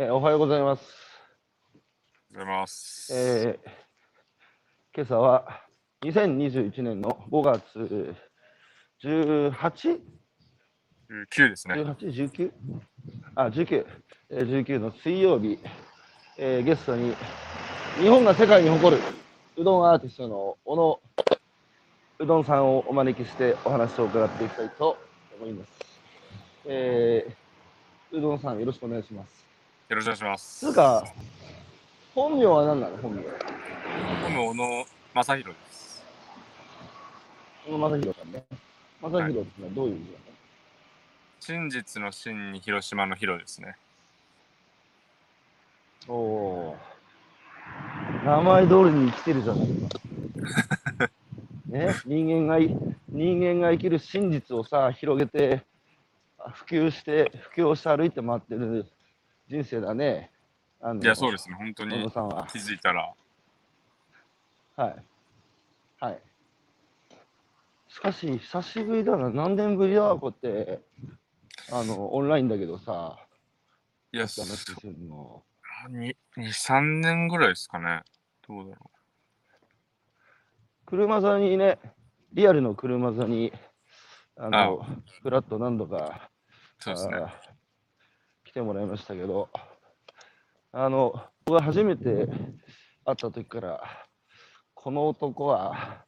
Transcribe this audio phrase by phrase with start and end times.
[0.00, 0.84] えーおはようございます。
[2.32, 3.12] おはようございます。
[3.12, 3.70] えー
[4.94, 5.64] 今朝は
[6.04, 8.14] 2021年の5月
[9.02, 9.98] 18?18、
[11.34, 11.74] 9ですね。
[11.74, 12.52] 19?
[13.34, 13.86] あ、19、
[14.30, 15.58] えー19の水曜日、
[16.38, 17.12] えーゲストに
[18.00, 19.02] 日本が世界に誇る
[19.56, 21.00] うどんアーティストの小野
[22.20, 24.96] うどんさんをお招きしてお話を伺っていきたいと
[25.40, 25.72] 思います。
[26.66, 29.47] えーうどんさんよろしくお願いします。
[29.88, 30.66] よろしくお願いします。
[30.66, 31.02] つうか、
[32.14, 32.96] 本名は何なの？
[32.98, 33.22] 本名。
[34.22, 36.04] 本名小野正弘です。
[37.66, 38.44] 小野正弘さんね。
[39.00, 40.18] 正弘ってのはどういう意味なの、
[41.40, 43.76] 真実の真に広島の広ですね。
[46.06, 48.26] おおー。
[48.26, 51.08] 名前通りに生きてるじゃないか。
[51.64, 52.68] ね、人間がい
[53.08, 55.64] 人間が生きる真実をさ、広げて、
[56.38, 58.86] あ普及して、布教して歩いて回ってる
[59.48, 60.30] 人生だね。
[60.80, 61.56] あのいや、そうですね。
[61.56, 62.46] 本当にさんは。
[62.52, 63.12] 気づいたら、
[64.76, 64.96] はい。
[65.98, 66.20] はい。
[67.88, 69.30] しかし、久しぶりだな。
[69.30, 70.80] 何年ぶりだこって、
[71.72, 73.18] あの、オンラインだけどさ、
[74.12, 75.42] いや、話するの。
[75.90, 78.02] 2、3年ぐらいですかね。
[78.46, 78.90] どうだろ
[80.86, 81.78] 車座にね、
[82.32, 83.52] リアルの車座に、
[84.36, 84.86] あの、
[85.22, 86.30] フラット何度か、
[86.80, 86.82] う。
[86.82, 87.16] そうですね。
[88.58, 89.48] てもらいましたけど、
[90.72, 91.14] あの、
[91.46, 92.26] 僕が初めて
[93.04, 93.80] 会った時から、
[94.74, 96.04] この男は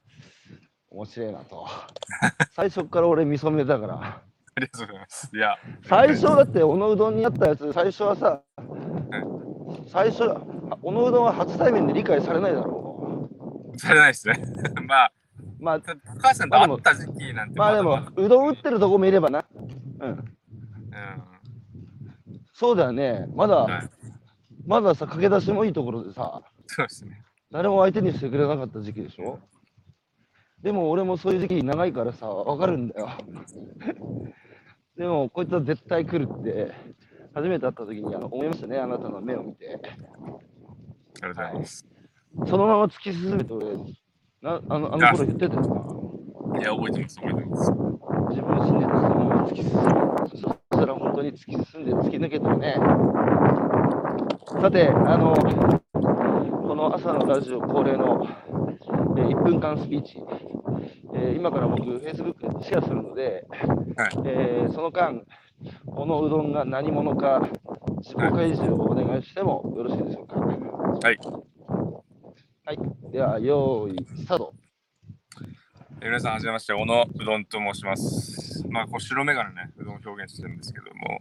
[0.91, 1.69] 面白いなと。
[2.51, 3.95] 最初から俺見初めだから。
[4.03, 5.31] ありがとうございます。
[5.33, 8.43] いや、最初だって、小野うどんにあったやつ、最初はさ、
[9.87, 10.25] 最初、
[10.83, 13.28] 小野うどんは初対面で理解されないだろ
[13.77, 14.41] されないですね。
[14.89, 15.62] まあ、う。
[15.62, 19.45] まあ、た高橋さんと会った時期なんてまあでもうどん打ってるとこ見ればな。
[20.01, 20.37] うん。
[20.91, 21.30] だ
[22.61, 23.27] そうだよね。
[23.34, 23.70] まだ、うん。
[23.70, 23.89] はい。
[24.66, 27.22] まださ、駆け出しもいいところでさ、そうですね。
[27.50, 29.39] 誰も相手にしてくれなかった時期でしょ？
[30.62, 33.09] でも俺もそういう時期長いからさ、わかるんだよ。
[34.94, 36.75] でも、こいつは絶対来るって、
[37.32, 39.66] 初めて会った時にあの思いましたね、あなたの目を見て。
[39.72, 40.00] ありが
[41.22, 41.87] とうございます。
[42.44, 43.75] そのまま突き進めて俺、
[44.42, 45.62] なあのあの頃言ってたよ
[46.53, 46.60] な。
[46.60, 47.71] いや、覚えてます、覚えてます。
[48.28, 50.59] 自分を信じてそのまま突き進む。
[51.20, 52.76] そしたら本当に突き進んで突き抜けたよね。
[54.60, 58.26] さて、あの、この朝のラジオ恒例の、
[59.19, 60.16] えー1分間スピーチ、
[61.14, 63.47] えー今から僕、Facebook でシェアするので、
[63.97, 65.22] はいえーその間、
[65.86, 67.42] このうどんが何者か
[67.98, 70.36] 自己開示をお願いしてもよろしいでしょうか。
[70.41, 71.19] はい。
[72.64, 72.78] はい。
[73.12, 74.54] では、用意、スタート。
[76.03, 78.66] 皆さん、はじめまして、小野うどんと申します。
[78.71, 81.21] まあ、こう白眼鏡ね、うどんを表現してるんですけども、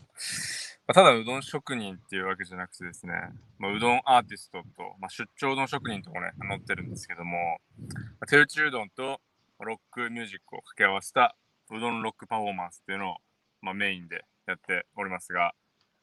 [0.88, 3.12] まあ、ただうどん職人っていうわけじゃなくてですね、
[3.58, 9.20] まあ、うどんアーティストと、まあ、出張うどん職人ともね、名乗ってるんですけども、まあ、手打ちうどんと
[9.60, 11.36] ロックミュージックを掛け合わせた
[11.72, 13.16] うどんロックパフォーマンスっていうのを、
[13.62, 15.54] まあ、メインでやっておりますが、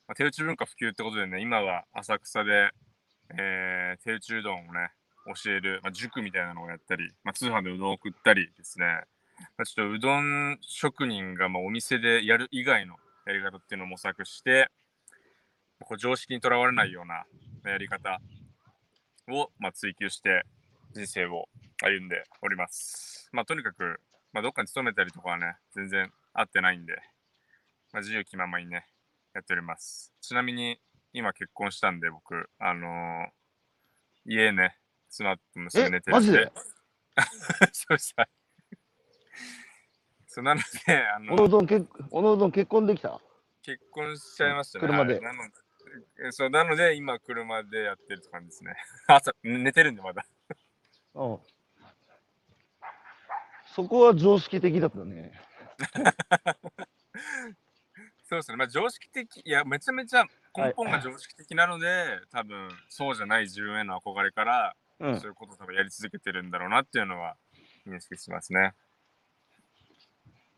[0.06, 2.69] まあ、手打ち文化普及ってことでね、今は浅草で、
[3.38, 4.91] えー手打ちうどんをね、
[5.34, 8.87] 教える、まあ、塾みたいなのをやったり、まあ、通販でうどんを送ったりですね、
[9.56, 14.69] まあ、ちょっとうどん職人がまあお店でやる以外のやり方っていうのを模索して、
[15.81, 17.25] こう常識にとらわれないような
[17.70, 18.20] やり方
[19.28, 20.44] をまあ追求して
[20.94, 21.48] 人生を
[21.82, 23.28] 歩んでおります。
[23.32, 24.00] まあ、とにかく、
[24.32, 26.94] まあ、どっかに勤めたりとかはね、全然合ってないんで、
[27.92, 28.86] まあ、自由気ままにね、
[29.34, 30.15] やっております。
[30.20, 30.81] ちなみに、
[31.12, 33.47] 今結婚したんで、僕、あのー
[34.28, 34.76] 家ね、
[35.08, 36.52] 妻と娘え寝てるんで
[37.72, 38.14] そうです。
[38.16, 38.28] はい
[40.26, 43.20] そうなので、あの小野うどん結小野うどん結婚できた？
[43.62, 44.86] 結婚しちゃいましたね。
[44.86, 45.42] 車ではいなの
[46.28, 48.76] えそうなので、今、車でやってるって感じですね。
[49.08, 50.26] 朝、寝てるんで、まだ。
[51.14, 51.38] うん。
[53.74, 55.32] そこは常識的だったね。
[58.24, 58.56] そうですね。
[58.56, 60.24] まあ、常識的、いや、めちゃめちゃ
[60.54, 67.37] 根本が常識的なので、多分、そうじゃない自分への憧れから、うんそういうことを多分やり続けてるんだろうなっていうのは、
[67.87, 68.72] 認識しますね。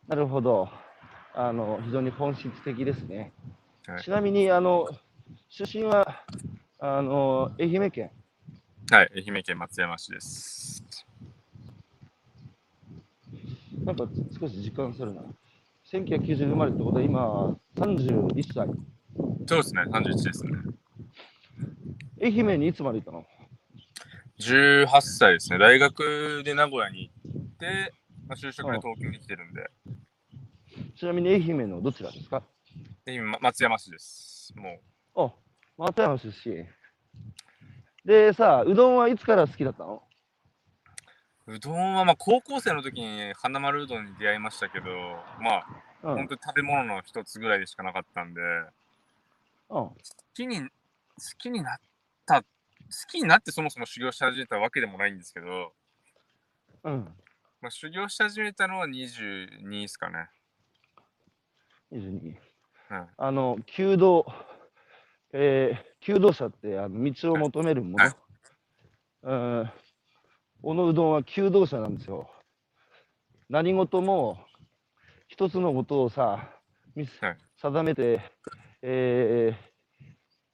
[0.07, 0.69] なるほど。
[1.35, 3.33] あの、非常に本質的ですね。
[3.87, 4.87] はいちなみに、あの、
[5.49, 6.25] 出身は、
[6.79, 8.11] あの、愛媛県。
[8.91, 10.85] はい、愛媛県松山市です。
[13.85, 14.07] なんか
[14.39, 15.23] 少し時間するな。
[15.91, 18.67] 1990生まれってことは今、31歳。
[19.47, 20.51] そうですね、31ですね。
[22.23, 23.25] 愛媛にいつまでいたの？
[24.41, 25.59] 18歳ですね。
[25.59, 27.93] 大学で名古屋に行って、
[28.29, 29.71] まあ、就職で東京に来てるんで、
[30.97, 32.43] ちなみに愛媛のどちらですか？
[33.05, 34.55] で今、松山市です。
[34.57, 34.79] も
[35.17, 35.33] う、あ、
[35.77, 36.67] 松山出身。
[38.05, 40.03] でさ、うどんはいつから好きだったの？
[41.47, 44.87] うどんはまあ高校生の時に花丸うどんに出会いましたけど、
[45.41, 45.67] まあ、
[46.03, 46.17] うん。
[46.17, 48.41] 本当に食べ物の一つぐらいでしかなかったんで、
[49.69, 49.97] 好うん。
[50.35, 50.69] きに、好
[51.39, 51.77] きになっ
[52.27, 52.47] た、好
[53.11, 55.73] きになってそもそも修行し始めたわけでもないんですけど、
[56.85, 57.09] うん。
[57.61, 60.29] まあ、修行し始めたのは22ですかね。
[61.93, 62.35] 22。
[62.91, 63.07] うん。
[63.17, 64.27] あの、弓道、
[65.33, 68.05] えー、弓道者ってあの道を求めるもの。
[68.05, 68.15] はい
[69.23, 69.71] うん。
[70.63, 72.31] 小野うどんは弓道者なんですよ。
[73.49, 74.39] 何事も
[75.29, 76.51] 一つのことをさ、
[77.61, 78.21] 定めて、
[78.83, 79.55] え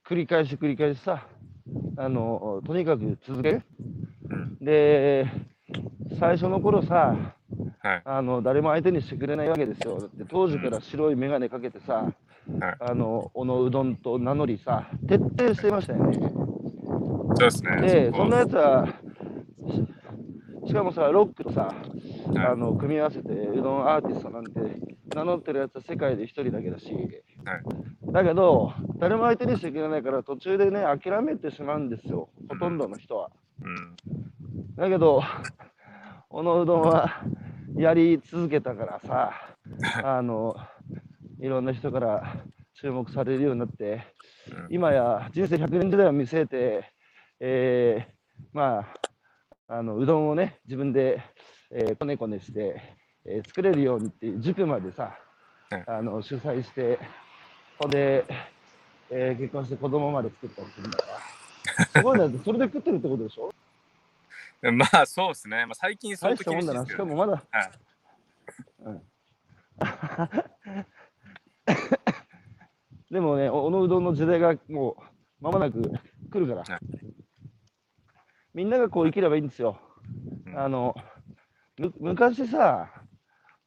[0.07, 1.27] ー、繰り返し繰り返しさ、
[1.97, 3.63] あの、とにかく続ける。
[4.31, 4.65] うん。
[4.65, 5.27] で、
[6.19, 7.35] 最初の頃さ、
[7.79, 8.03] はい。
[8.05, 9.99] あの誰も相手にしてくれないわけですよ。
[10.01, 16.19] だって当時から白い眼鏡かけてさ、はいあの小野うどんと名乗りさ、徹底してましたよね。
[16.19, 17.81] そうですね。
[17.83, 18.87] で、こそんなやつは、
[20.65, 24.51] ししかもさ、ロックとさ、はいあの組み合わせてうどんアーティストなんて
[25.15, 26.87] 名乗ってるやつは世界で一人だけだし、
[28.13, 33.31] だけど、誰も相手にしてくれないから途中でね、諦めてしまうんですよ、ほとんどの人は。
[33.63, 33.97] うん。
[34.77, 35.23] だけど、
[36.29, 37.23] 小野うどんは
[37.77, 39.33] やり続けたからさ、
[40.03, 40.57] あの、
[41.41, 42.37] いろんな人から
[42.81, 44.05] 注目されるようになって、
[44.51, 44.75] うん。
[44.75, 46.85] 今や人生100年時代を見据えて、
[47.41, 48.15] えー
[48.53, 51.23] まあ、あのうどんをね、自分で、
[51.71, 52.81] えーこねこねして、
[53.27, 55.19] えー作れるようにっていう塾までさ、
[55.71, 55.85] はい。
[55.87, 56.99] あの主催して、
[57.79, 58.25] ほんで、
[59.11, 61.05] えー結婚して子供まで作ったりするんだか
[61.77, 63.51] ら、すごいなって、それで食ってるってことでしょ？
[64.73, 65.67] まあそうですね。
[65.67, 66.85] まあ、最近相当大したもんだな。
[66.85, 67.13] 厳しいですけど、ね。
[67.13, 67.71] しかもまだ、はい
[68.81, 69.03] うん。
[73.11, 74.97] でもね、おのうどんの時代がも
[75.41, 75.83] う間もなく
[76.33, 76.81] 来るからはい、
[78.55, 79.79] みんながこう生きればいいんですよ。
[80.47, 80.95] うんあの、
[81.79, 82.91] む昔さ、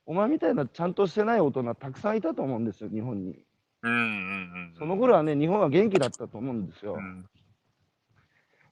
[0.06, 3.46] お前みたいなちゃんとしてない大人たくさんいたと思うんですよ、日本に。
[3.84, 4.76] うんうんうん。
[4.78, 6.98] その頃はね、日本は元気だったと思うんですよう。
[7.00, 7.26] ん。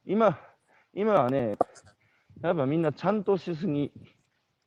[0.06, 0.38] 今、
[0.94, 1.58] 今はね、
[2.42, 3.92] やっぱみんなちゃんとしすぎ。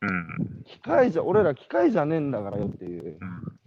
[0.01, 0.65] うん。
[0.65, 3.19] 機械じゃ、俺ら機械じゃねえんだからよっていう。
[3.21, 3.59] うん。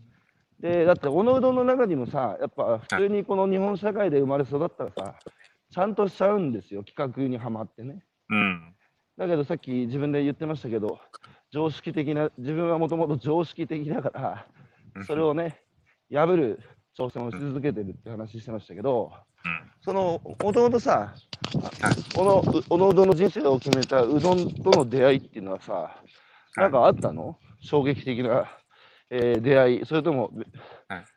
[0.62, 5.16] で、だって、おのうどんの中にもさ、やっぱ普通にこの日本社会で生まれ育ったらさ、
[5.72, 8.04] ちゃんとしちゃうんですよ、企画にはまってね。
[8.30, 8.76] うん。
[9.18, 11.00] だけどさっき自分で言ってましたけど、
[11.52, 14.48] 常識的な、自分はもともと常識的だから、
[15.06, 15.62] それをね、
[16.12, 16.60] 破る
[16.98, 19.12] 挑戦をし続けてるって話してましたけど、
[19.46, 19.72] うん。
[19.84, 21.14] その、もともとさ
[21.82, 26.02] はい、このうおのうどんの人生を決めたうどんとの出会いっていうのはさ、
[26.56, 27.38] なんかあったの？
[27.62, 28.46] 衝撃的な、
[29.10, 30.32] えー出会い、それとも、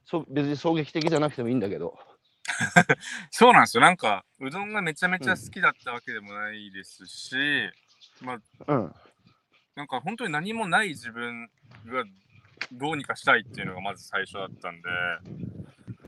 [0.04, 1.98] そ別に衝撃的じゃなくてもいいんだけど。
[3.30, 3.82] そうなんですよ。
[3.82, 7.34] なんか、うどんがめちゃめちゃ好きだったわけでもないですし、
[8.22, 8.34] ま
[8.66, 8.94] あ、うん。
[9.74, 11.48] なんか本当に何もない自分
[11.86, 12.04] が
[12.72, 14.88] どうにかしたいっていうのがまず最初だったんで、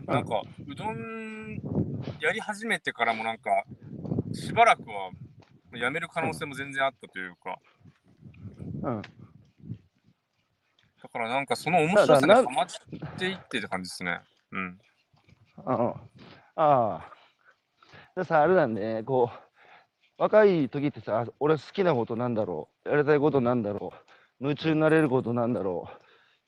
[0.07, 1.59] なんか、うどん
[2.21, 3.65] やり始めてからもなんか、
[4.33, 5.11] しばらくは
[5.73, 7.59] やめる可能性も全然あったというか、
[8.83, 9.03] うん。
[9.03, 9.09] だ
[11.09, 12.67] からなんかその面白さにハマっ
[13.19, 14.21] ていってって感じですね。
[14.53, 14.79] うん。
[15.65, 15.95] あ
[16.55, 16.63] あ。
[16.63, 17.13] ああ。
[18.17, 19.37] でさ、あれなんでね、こう、
[20.19, 23.93] 若い時ってさ、俺好きなことなんだろう、やりたいことなんだろ
[24.41, 25.97] う、夢中になれることなんだろう、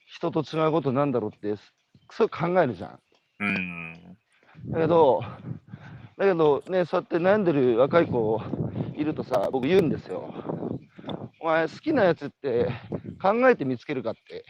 [0.09, 1.55] 人と違うことなんだろうって、
[2.11, 3.01] そう考えるじゃん。
[3.41, 3.95] うん。
[4.71, 5.23] だけど、
[6.17, 8.41] だけどね、そうやって悩んでる若い子
[8.97, 10.35] いるとさ、僕言うんですよ。
[11.41, 12.71] お前好きなやつって
[13.23, 14.45] 考えて見つけるかって、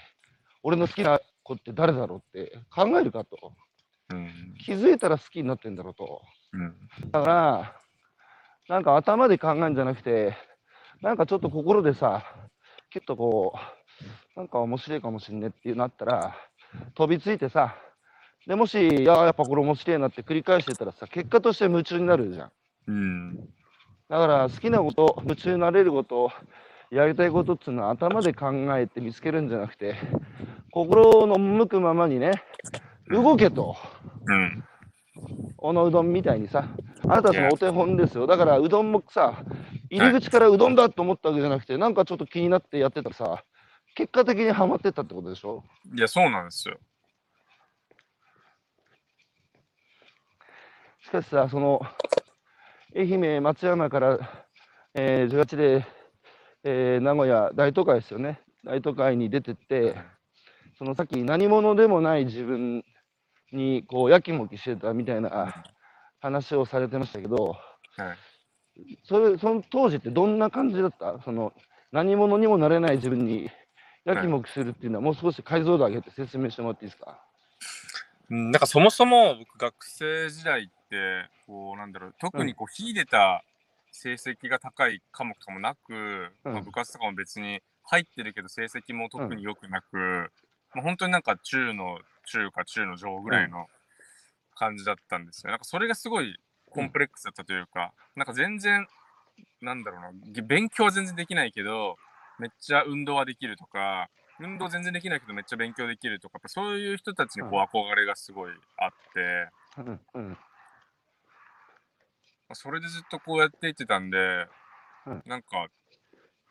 [0.62, 3.52] 俺の好きな子って誰だろうって考えるかと。
[4.10, 4.54] うん。
[4.64, 6.22] 気づいたら好きになってんだろうと。
[6.52, 6.76] うん。
[7.10, 7.76] だから、
[8.68, 10.36] なんか頭で考えるんじゃなくて、
[11.02, 12.24] なんかちょっと心でさ、
[12.90, 13.77] きっとこう、
[14.38, 16.36] なんか面白いかもしんねっていうなったら、
[16.94, 17.74] 飛びついてさ、
[18.46, 22.50] でもし、いや、やっぱこれ面白いなって繰り返してたらさ、結果として夢中になるじゃん。
[22.86, 23.34] うん。
[24.08, 26.30] だから好きなこと、夢中になれること、
[26.92, 29.96] やりたいことっていうのは頭で考えて見つけるんじゃなくて、
[30.70, 32.30] 心の向くままにね、
[33.10, 33.74] 動けと。
[34.24, 34.64] うん。
[35.58, 36.68] おのうどんみたいにさ、
[37.02, 38.28] あなたそのお手本ですよ。
[38.28, 39.42] だからうどんもさ、
[39.90, 43.42] 入り口からうどんだと思ったわけじゃなくて、なんかちょっと気になってやってたらさ、
[43.98, 45.64] 結果的にはまってったってことでしょ？
[45.92, 46.78] いや、そうなんですよ。
[51.04, 51.80] しかしさ、その、
[52.94, 54.44] 愛媛、松山から、
[54.94, 55.86] えー、18で、
[56.62, 58.40] えー名古屋、大都会ですよね。
[58.64, 59.96] 大都会に出てって、
[60.78, 62.84] そのさっき何者でもない自分
[63.50, 65.64] にこうやきもきしてたみたいな
[66.20, 67.56] 話をされてましたけど、
[67.96, 68.12] は
[68.76, 68.96] い。
[69.02, 71.20] それその当時ってどんな感じだった？
[71.24, 71.52] その
[71.90, 73.50] 何者にもなれない自分に
[74.04, 77.20] やきもきするっていうのは、もう少し解像度上げて説明してもらっていいですか？
[78.30, 83.42] うんなんかそもそも僕学生時代ってこうなんだろう特にこう秀でた
[83.90, 86.52] 成績が高い科目とかもなく、うん。
[86.52, 90.30] まあ、部活とかも別に入ってるけど成績も特に良くなく、
[90.74, 93.66] まあ、本当になんか中の中か中の上ぐらいの
[94.54, 95.50] 感じだったんですよ。
[95.50, 96.38] なんかそれがすごい
[96.70, 98.86] コンプレックスだったというか、なんか全然
[99.62, 101.96] なんだろうな勉強は全然できないけど
[102.38, 104.08] めっちゃ運動はできるとか
[104.40, 110.38] 運動全然できないけどめっちゃ勉強できるとかそういう人たちにこう憧れがすごいあって、うんうん
[112.48, 114.46] まあそれでずっとこうやっていってたんで、
[115.06, 115.22] うん。
[115.26, 115.64] なんかや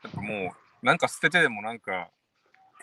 [0.10, 0.54] っぱも
[0.84, 2.10] うなんか捨ててでもなんか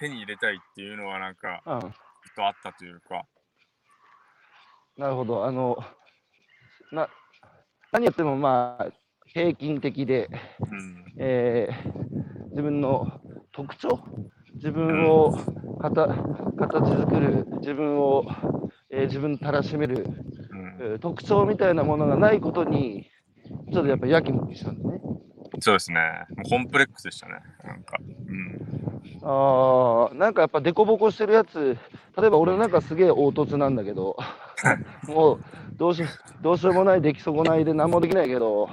[0.00, 1.80] 手に入れたいっていうのはなんかうん。
[1.80, 1.90] ずっ
[2.34, 3.24] とあったというか、
[4.96, 5.44] なるほど。
[5.44, 5.76] あの、
[6.90, 7.08] な、
[7.92, 8.86] 何やってもまあ、
[9.26, 10.30] 平均的で、
[10.60, 13.20] うん、えー自分の
[13.52, 13.98] 特徴、
[14.54, 15.32] 自分を
[15.80, 16.06] 形
[16.56, 18.24] 形作る、自分を、
[18.90, 20.06] えー自分たらしめる、
[20.50, 20.78] うん。
[20.80, 23.10] えー特徴みたいなものがないことに、
[23.72, 25.00] ちょっとやっぱやきもきしたんだね。
[25.58, 26.00] そうですね。
[26.36, 27.34] もうコンプレックスでしたね。
[27.64, 28.60] なんか、うん、
[29.22, 31.76] ああ、なんかやっぱ凸凹してるやつ、
[32.16, 34.16] 例えば俺なんかすげえ凹凸なんだけど、
[35.08, 35.40] もう
[35.76, 36.04] どうし
[36.40, 38.68] どうしようもない、出来損ないで何もできないけど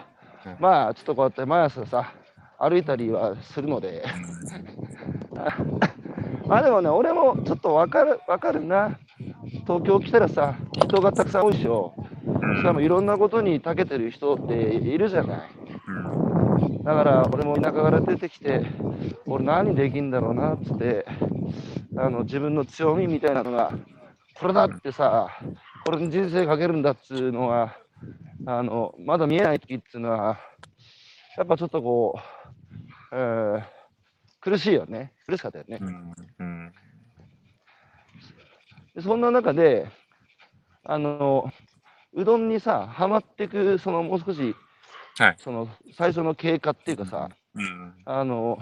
[0.46, 2.14] うん、まあちょっとこうやって毎朝さ、
[2.62, 4.04] 歩いたりはするので、
[6.46, 9.00] まあでもね、俺もちょっとわかる、わかるな。
[9.62, 11.94] 東京来たらさ、人がたくさん多いしよ。
[11.98, 12.12] うん
[12.58, 15.50] しかもいろんなことに長けてる人っているじゃない。
[15.88, 15.92] う
[16.80, 18.66] んだから俺も田舎から出てきて、
[19.26, 21.06] 俺何できんだろうなっつって、
[21.98, 23.72] あの自分の強みみたいなのが、
[24.40, 25.30] これだってさ、
[25.86, 27.78] これに人生かけるんだっつうのは、
[28.46, 30.40] あのまだ見えない時っつうのは、
[31.38, 32.41] やっぱちょっとこう、
[33.12, 33.64] えー
[34.44, 35.14] 苦しいよね。
[35.28, 35.78] 苦しかったよね。
[35.80, 36.14] うん。
[36.40, 36.74] うん。
[38.96, 39.88] でそんな中で、
[40.84, 41.52] あの、
[42.14, 44.56] うどんにさ、ハマってく、そのもう少し、
[45.18, 45.36] はい。
[45.38, 47.94] その最初の経過っていうかさ、うん。
[48.06, 48.58] あの、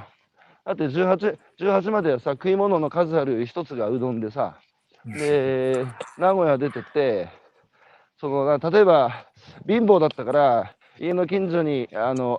[0.65, 4.58] だって18、18まではさ、食い物の数ある一つがうどんでさ、
[5.06, 5.86] で、
[6.18, 7.29] 名古屋出てって、
[8.20, 9.27] そのな例えば、
[9.65, 12.38] 貧乏だったから、家の近所に、あの、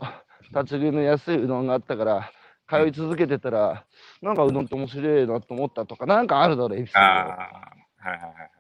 [0.50, 2.32] 立ち食いの安いうどんがあったから、
[2.68, 3.84] 通い続けてたら、
[4.22, 7.06] なんかうどんって面白いなと思ったとか、なんかあるだろう、エピソード。
[7.06, 8.50] ああはいはいはいはい。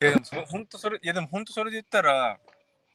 [0.00, 2.38] でもそ 本当それいやでも本当それで言ったら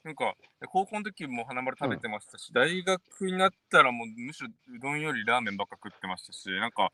[0.03, 0.35] なんか
[0.69, 6.91] 高校の時も花丸食べてましたし、大学になったらもうむしろうどんよりラーメンばっか食ってましたしなんか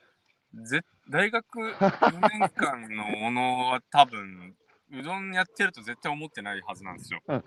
[0.54, 4.56] ぜ大学4年間のものは多分
[4.92, 7.44] うどんやってると絶対思ってないはずなんですよ、うん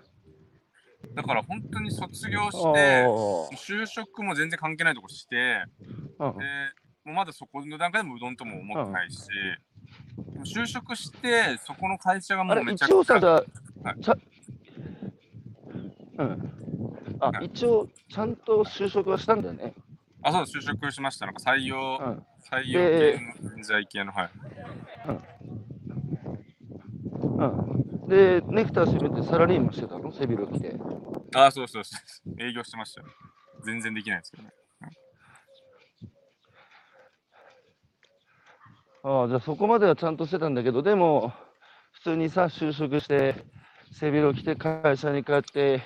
[1.15, 3.05] だから本当に卒業して
[3.55, 5.63] 就職も全然関係ないとこして
[6.19, 6.45] うんで
[7.05, 9.29] もうまだそこの段階でもうどんとも思ってないし、
[10.43, 13.43] 就職してそこの会社がもうめちゃくちゃあ、は
[13.97, 14.17] いちゃ
[16.17, 16.51] うん。
[17.19, 19.73] あ、はい一応、ちゃんと就職はしたんだよね。
[20.21, 22.25] あそう就職しましたなんか採用、うん。
[22.51, 22.79] 採用
[23.15, 24.29] 系の人材系のはい
[25.05, 25.23] うん。
[28.07, 30.11] で、ネクター閉めてサラリーマンしてたの？
[30.11, 30.75] 背広着て。
[31.35, 33.07] あそうそうそう営業してましたよ。
[33.65, 34.49] 全然できないですけどね。
[39.03, 41.33] ああ、じゃあそこまではちゃんとしてたんだけど、でも、
[41.93, 43.35] 普通にさ、就職して、
[43.91, 45.81] 背広着て会社に帰って、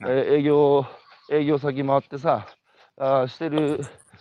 [0.00, 0.08] えー
[0.38, 0.84] 営業、
[1.30, 2.46] 営業先回ってさ、
[2.96, 3.80] あーしてる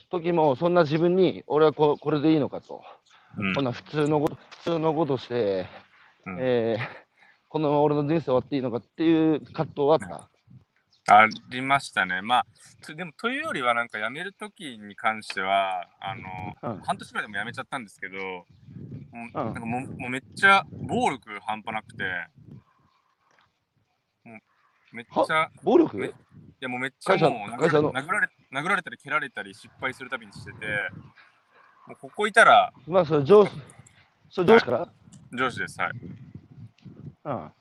[0.09, 2.83] 時も、そんな自分に、俺はここれでいいのかと。
[3.37, 3.53] うん。
[3.53, 5.67] こんな普通のこと、普通のことして、
[6.25, 6.37] うん。
[6.39, 7.02] えー
[7.53, 10.27] このまま俺の人生終わっていいのかっていう葛藤はあっ
[11.05, 11.15] た。
[11.15, 12.23] ありましたね。
[12.23, 12.45] まあ、
[12.83, 18.45] とでもというよりは、なんか辞めるときに関しては、あの、うん半年ぐらいでも辞めちゃったんですけど、もう
[19.11, 22.03] うんなんかもうもうめっちゃ暴力半端なくて、
[24.23, 25.95] もうめっちゃ、暴力？
[25.95, 26.11] めい
[26.59, 27.67] やもうめっちゃもう殴
[28.07, 30.57] られ殴られたり蹴られたり失敗するたびにしてて、
[31.85, 33.51] もうここいたらまあ、それ上司、
[34.31, 34.89] それ上司から、
[35.31, 35.79] 上司です。
[35.79, 35.91] はい。
[37.25, 37.51] うん。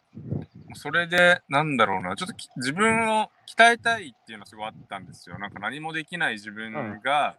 [0.74, 5.38] それで、なんだろうな、ちょっとき自分を鍛えたいっていうのはすごいあったんですよ。
[5.38, 7.36] なんか何もできない自分が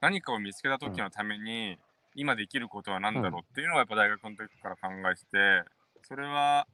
[0.00, 1.78] 何かを見つけた時のために、
[2.14, 5.70] 今できることは何だろうっていうのはやっぱ大学の時から考えてて、
[6.02, 6.66] それは、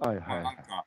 [0.00, 0.86] はいまあ、なはんか、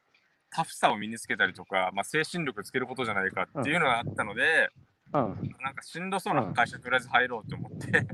[0.51, 4.69] タフさを身につけたりとか、まあ、精神力つけることじゃないかっていうのがあったので、
[5.13, 5.17] い。
[5.17, 5.55] うん。
[5.61, 8.07] なんかしんどそうな会社とりあえず入ろうと思って、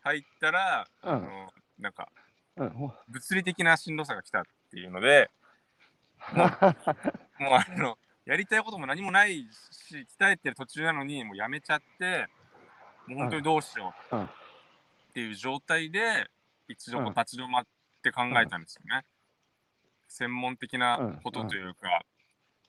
[0.00, 1.10] 入ったら、うん。
[1.10, 2.08] あのなんか
[2.56, 2.70] うん。
[2.70, 5.30] ほ物理的なしんどさが来たっていうので、
[7.38, 12.26] もうあの、やりたいことも何もないし、鍛えてる途中なのに、もうやめちゃって、
[13.06, 14.24] もう本当にどうしよううん。
[14.24, 14.28] っ
[15.14, 16.28] ていう状態で、
[16.68, 17.14] 一度こううん。
[17.14, 17.66] 立ち止まっ
[18.02, 19.04] て考えたんですよね。
[20.08, 22.02] 専門的なことというか、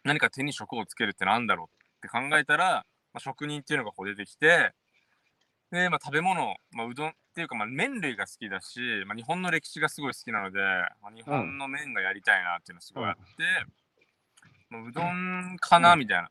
[0.04, 4.74] 何か手に職をつけるってなんだろうって考えたら、まあ、職人っていうのがこう出てきて、
[5.71, 10.59] で、まあ、食べ物、まあ、うどんっていうか、まあ、麺類が好きだし、まあ、日本の歴史がすごい好きなので、
[11.01, 13.24] まあ、日本の麺がやりたいなっていうのがすごいあって、
[14.69, 16.29] まあ、うどんかなみたいな、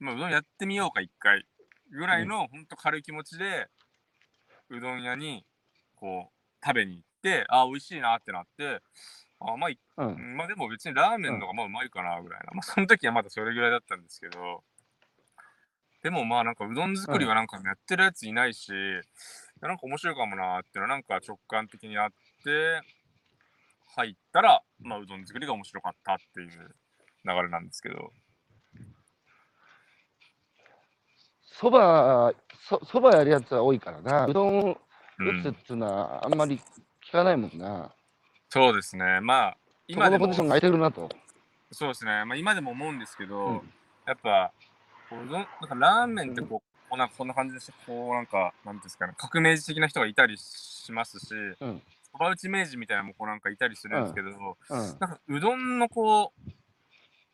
[0.00, 1.46] まあ、うどんやってみようか一回
[1.90, 3.68] ぐらいの、ほんと軽い気持ちで
[4.70, 5.44] うどん屋に
[5.94, 8.80] こう食べに行ってあ美味しいなってなって
[9.38, 10.36] あまあいうん。
[10.36, 12.52] まあでも別にラーメンの方がまあうまいかなぐらいな。
[12.54, 14.62] まあその時はまだそれぐらいだったんですけど、
[16.02, 22.08] でもまあなんかうどん作りはなんかやってるやついないし、いやなんか面白いかもなーっていうのはなんか直感的にあっ
[22.44, 22.80] て、
[23.94, 26.48] 入ったら、まあうどん作りが面白かったっていう
[27.24, 28.12] 流れなんですけど。
[31.44, 32.32] そば、
[32.68, 34.26] そそばやるやつは多いからな。
[34.26, 34.76] うどんう
[35.18, 36.60] 打つっん、ていうのはあんまり
[37.06, 37.94] 聞かないもんな。
[38.48, 39.20] そうですね。
[39.20, 39.56] まあ
[39.88, 41.08] そ今でもこのポジションが空いてるなと。
[41.70, 42.24] そうですね。
[42.24, 43.72] まあ今でも思うんですけど、うん
[44.04, 44.52] やっぱ、
[45.12, 51.82] こううどんなんかラーメンってこう、こうなんかこんな感じでして、こうなんか、なんですかね、革命児的な人がいたりしますし、うん。
[52.10, 54.36] そば打ち明治みたいなのもこうなんかいたりするんですけど、うん。
[54.38, 56.50] なんかうどんのこう、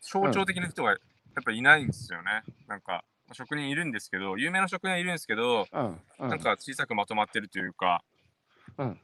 [0.00, 0.98] 象徴的な人がやっ
[1.44, 2.42] ぱいないんですよね。
[2.66, 6.00] なんか、職人いるんですけど、有名な職人はいるんですけど、うん。
[6.20, 6.28] うん。
[6.28, 8.02] なんか小さくまとまってるというか、
[8.78, 9.00] うん。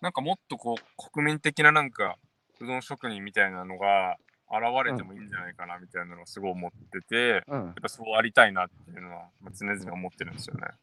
[0.00, 2.16] なんかもっとこう、国民的ななんか、
[2.60, 4.16] うどん職人みたいなのが
[4.48, 7.64] 現れてもいいんじゃないかなみたいなのをすごい思ってて、うん。
[7.66, 10.60] やっぱそうありたいなっていうのは、まあ、常々思ってるんですよね。
[10.62, 10.76] だか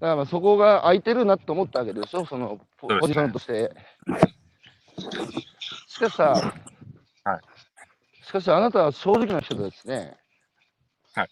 [0.00, 3.70] らまあそこが空いてるなと思ったわけでしょ、そのポジションとして。
[5.88, 6.30] しかしさ、
[7.24, 7.40] はい
[8.24, 10.16] しかしあなたは正直な人ですね。
[11.14, 11.28] はい。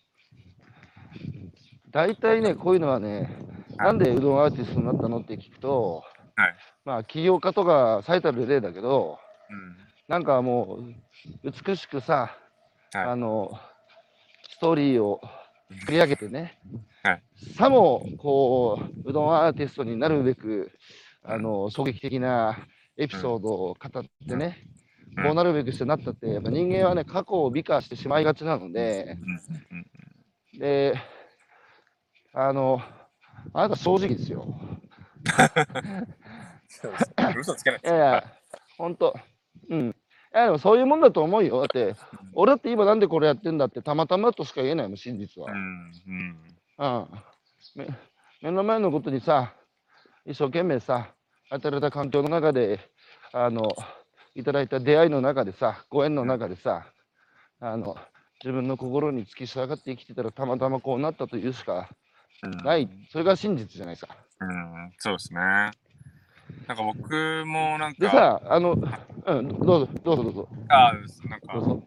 [1.90, 3.28] 大体ね、こういうのはね、はい
[3.76, 5.18] なんでうどんアーティストになったの？
[5.18, 6.04] って聞くと、
[6.36, 6.54] はい
[6.84, 9.18] まあ起業家とか最たる例だけど、
[9.50, 9.76] うん。
[10.08, 10.80] なんかも
[11.42, 12.36] う美しくさ、
[12.92, 13.04] はい。
[13.04, 13.58] あの
[14.50, 15.20] ストーリーを
[15.80, 16.58] 作り上げてね、
[17.02, 17.22] はい。
[17.56, 20.70] さもこううどんアーティストになるべく
[21.22, 22.58] あの衝撃的な
[22.96, 24.58] エピソードを語ってね、
[25.16, 25.24] うん。
[25.24, 29.16] こうなるべくしてなったって、やっぱ人間はね、過去を美化してしまいがちなので、
[30.58, 30.94] で、
[32.32, 32.80] あの、
[33.52, 34.46] あなた正直ですよ。
[37.38, 38.24] 嘘つけないです いやいや、
[38.76, 39.14] ほんと。
[39.70, 39.88] うん。
[39.88, 39.94] い
[40.32, 41.60] や、でもそういうもんだと思うよ。
[41.60, 41.94] だって、
[42.34, 45.52] 俺だって今なんでこれやってんだってたまたまとしか言えないもん、真実は。
[45.52, 45.92] うん
[46.78, 47.08] うん
[48.42, 49.54] 目の前のことにさ、
[50.26, 51.14] 一生懸命さ、
[51.50, 52.78] 与えられた環境の中で、
[53.32, 53.68] あの、
[54.34, 56.86] いただいた出会いの中でさ、ご縁の中でさ、
[57.60, 57.96] あの、
[58.42, 61.88] 自分の心に突き従って生きてたらたまたまこうなったというしか
[62.42, 62.88] うんない。
[63.10, 64.16] それが真実じゃないですか。
[64.40, 65.70] うん、そうですね。
[66.66, 68.72] なんか僕もなんか、でさ、あの、
[69.26, 70.48] うん、どうぞ、どうぞどうぞ。
[70.68, 70.92] あ
[71.28, 71.82] なんか。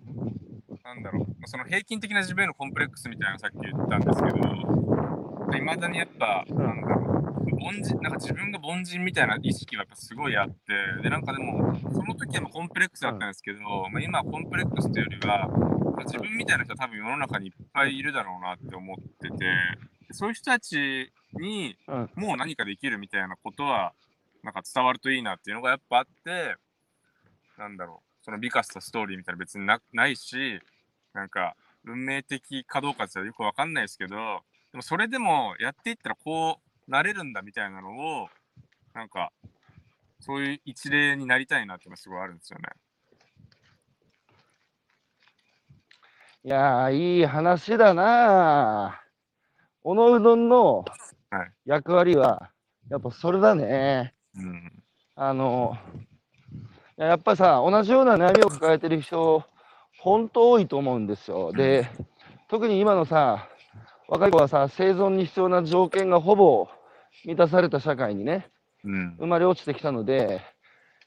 [0.84, 7.28] なんだろう、その平均的な自分へのコンプレックスみたいなのさっき言ったんですけど、いまだにやっぱ、なんだろう、
[7.60, 10.54] 凡人、なんか自分が凡人みたいな意識はやっぱすごいあって、
[11.04, 13.60] で、なんかでも、その時はまあコンプレックスだったんですけど、
[13.92, 19.46] まあ、今はコンプレックスというよりは、まあ自分みたいな人は多分世の中にいっぱいいるだろうなって思ってて、
[20.12, 23.92] そういう人たちにうん、もう何かできるみたいなことは、
[24.48, 26.56] なんか伝わるといいなっていうのがやっぱあって、
[27.58, 30.62] なんだろう、その美化したストーリーみたいな別になないし、
[31.14, 34.16] なんか運命的かどうかってよくわかんないですけど、
[34.72, 37.90] でもそれでもやっていったらこうなれるんだみたいなの
[38.24, 38.30] を、
[38.94, 39.34] なんか、
[40.22, 42.70] そういう一例になりたいなっていうのがすごいあるんですよね。
[46.46, 49.04] いやー、いい話だなあ。
[49.84, 50.86] おのうどんの
[51.32, 52.54] はい役割は、
[52.90, 54.14] やっぱそれだね。
[54.38, 54.84] うん。
[55.16, 55.78] あの、
[56.98, 59.44] いややっぱさ、同じような悩みを抱えてる人、
[60.00, 61.52] 本当多いと思うんですよ。
[61.52, 61.90] で、
[62.50, 63.50] 特に今のさ、
[64.08, 66.68] 若い子はさ、生存に必要な条件がほぼ
[67.26, 68.50] 満たされた社会にね、
[68.84, 69.16] うん。
[69.18, 70.42] 生まれ落ちてきたので、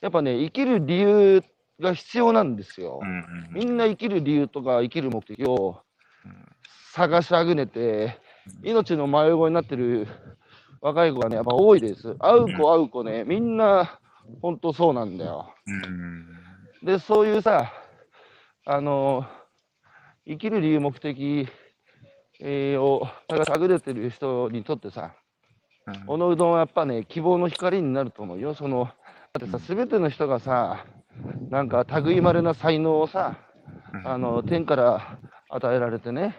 [0.00, 1.44] やっぱね、生きる理由
[1.80, 3.06] が必要なんですよう。
[3.06, 3.48] ん。
[3.52, 5.80] みんな生きる理由とか生きる目的を
[6.24, 6.46] うん
[6.92, 8.18] 探しあぐねて、
[8.64, 10.08] 命の迷い子になってる
[10.80, 12.14] 若い子がね、やっぱ多いです。
[12.18, 14.00] 会う子会う子ね、みんな
[14.42, 15.54] 本当そうなんだよ。
[15.66, 16.26] うん。
[16.86, 17.72] で、そういうさ、
[18.66, 19.26] あの、
[20.26, 21.48] 生きる理由、目的、
[22.42, 25.14] えーを探しあぐねてる人にとってさ、
[26.06, 28.54] おのうどんはやっぱね、希望の光になると思うよ。
[28.54, 28.92] その、だ
[29.38, 30.86] ってさ、すべての人がさ、
[31.50, 33.36] なんか類まれな才能をさ、
[33.92, 36.36] うんあの天から与えられてね、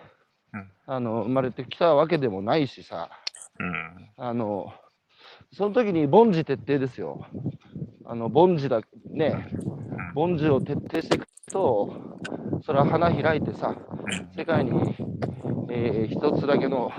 [0.53, 3.09] うんあの生まれてきたわけでもないしさ、
[3.61, 4.09] うん。
[4.17, 4.73] あの
[5.53, 7.25] その時に凡事徹底ですよ。
[8.05, 9.47] あの凡事だね、
[10.15, 11.93] 凡事を徹底していくと、
[12.65, 14.29] それは花開いてさ、うん。
[14.35, 14.71] 世界に、
[15.69, 16.91] えー一つだけの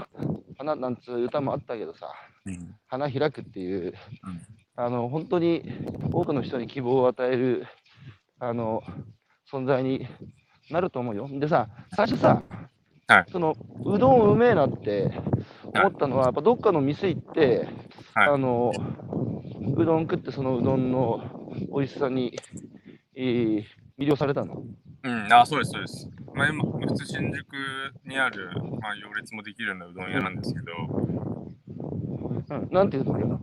[0.56, 2.12] 花なんつう歌もあったけどさ、
[2.46, 2.74] うん。
[2.86, 3.92] 花開くっていう、うん
[4.74, 5.62] あの本当に
[6.12, 7.66] 多くの人に希望を与える
[8.38, 8.82] あの
[9.52, 10.08] 存在に
[10.70, 11.28] なると思うよ。
[11.30, 12.42] でさ、最初さ、
[13.06, 15.12] はいそのうどんうめえなって
[15.74, 17.68] 思ったのは、やっぱどっかの店行って、
[18.14, 18.72] はいあの
[19.76, 22.36] うどん食って、そのうどんの美味しさに、
[23.14, 23.64] えー
[23.98, 24.64] 魅了されたの？
[25.04, 26.08] うん、あ、そうです、そうです。
[26.34, 27.46] まあ、今、普通新宿
[28.06, 30.72] にある、まあ、行列もできるようなうどん屋なんですけど、
[32.48, 33.38] うん、なんていうところ？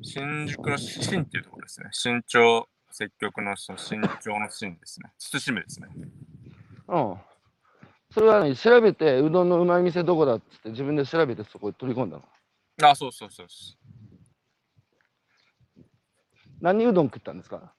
[0.00, 1.88] 新宿の新っていうところですね。
[1.92, 5.12] 新潮積極の新潮の新ですね。
[5.18, 5.88] 慎むですね。
[6.88, 7.16] うん。
[8.12, 12.24] それはね、調べて、うどんのうまい店どこだっつって自分で調べてそこに取り込んだの。
[12.88, 13.78] あ、そうそうそうです。
[16.60, 17.74] 何うどん食ったんですか？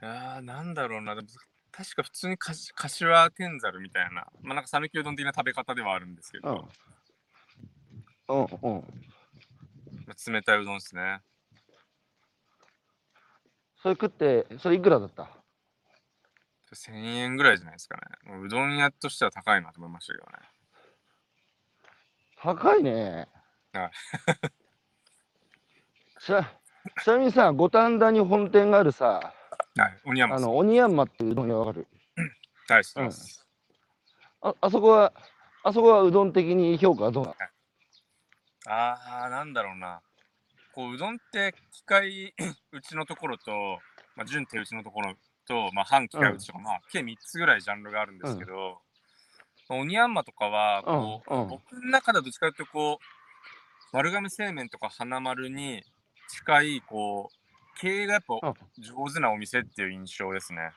[0.00, 1.14] あーなんだろうな。
[1.14, 1.28] でも
[1.72, 6.70] 確か普通にかし柏天ざるみたいな、まあなんか讃岐うどん的な食べ方ではあるんですけど、
[8.28, 8.36] うん。
[8.36, 8.84] うんうん。
[10.06, 11.20] まあ冷たいうどんですね。
[13.82, 15.28] それ食って、それいくらだった？
[16.76, 18.02] 1000円ぐらいじゃないですかね。
[18.32, 20.32] もううどん屋としては高いなと思いましたけどね。
[22.40, 23.28] 高いね。
[23.72, 23.90] はい
[26.20, 26.42] ちな
[27.02, 29.34] ちなみにさ、五反田に本店があるさ、
[29.76, 30.44] はい、鬼山さん。
[30.44, 31.86] あの、鬼山っていううどん屋わかる？
[32.68, 33.46] はい、知ってます。
[34.42, 35.12] ああそこは、
[35.62, 37.36] あそこはうどん的に評価はどうなの？
[38.68, 40.00] ああ、なんだろうな。
[40.72, 42.34] こう、うどんって機械
[42.72, 43.78] うちのところと、
[44.16, 45.14] まあ、準手打ちのところ
[45.46, 48.80] と、まあ、半機械打ちとか、まあ、計3つぐらいジャンルがあるんですけど、
[49.68, 51.40] まあ鬼ヤンマとかは、こう、うん。
[51.42, 53.04] うん僕の中ではどっちかというと、こう、
[53.92, 55.82] 丸亀製麺とか花丸に
[56.28, 58.54] 近い、こう、経営がやっぱうん。
[58.82, 60.72] 上手なお店っていう印象ですね。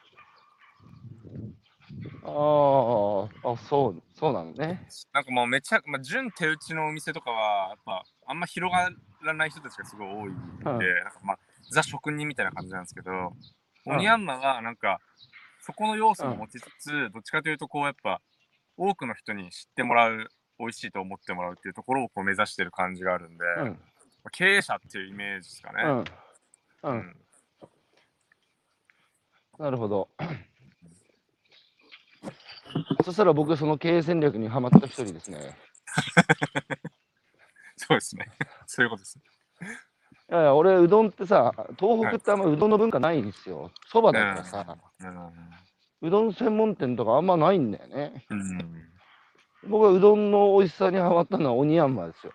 [2.23, 4.81] あーあ、そう、そうなのね。
[5.13, 8.89] なんかもうめちゃ、まあ、純手打ちのお店とかは、やっぱあんま広が
[9.23, 10.77] らない人たちがすごい多いんで、うん。
[10.77, 11.39] なんかまあ、
[11.71, 13.29] ザ職人みたいな感じなんですけど、うん
[13.85, 14.99] オニヤンマはなんか、
[15.61, 18.21] そこの要素も持ちつつ、どっちかというと、こうやっぱ、
[18.77, 23.65] 多くの人に知ってもらう、美味しいと思ってもらうっていうところをこう目指してる感じがあるんで、うん。
[23.65, 23.73] ま
[24.25, 25.83] あ経営者っていうイメージですかね。
[25.83, 25.99] うん。
[25.99, 26.03] う。
[26.83, 27.15] うんん
[29.59, 30.09] なるほど。
[33.03, 35.57] そしたら僕、その経営戦略にはまった一人ですね。
[37.75, 38.31] そうですね。
[38.65, 39.19] そういうことです。
[40.31, 43.71] いやいや、俺、うどんってさ、東北ってあんまうどんの文化ないんですよ。
[43.87, 44.77] そばだからさ、
[46.01, 48.25] うどん専門店とかあんまないんだよね。
[48.29, 48.39] うん。
[48.39, 48.89] うん
[49.67, 52.31] 僕はうどんの美味しさにハマったのは鬼ヤンマですよ。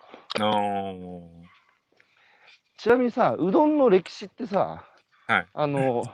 [2.77, 4.83] ちなみにさ、うどんの歴史ってさ、
[5.27, 5.47] はい。
[5.53, 6.05] あの、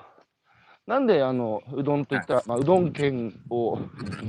[0.87, 3.77] なんであのうどんといったら、まあ、うどん県を、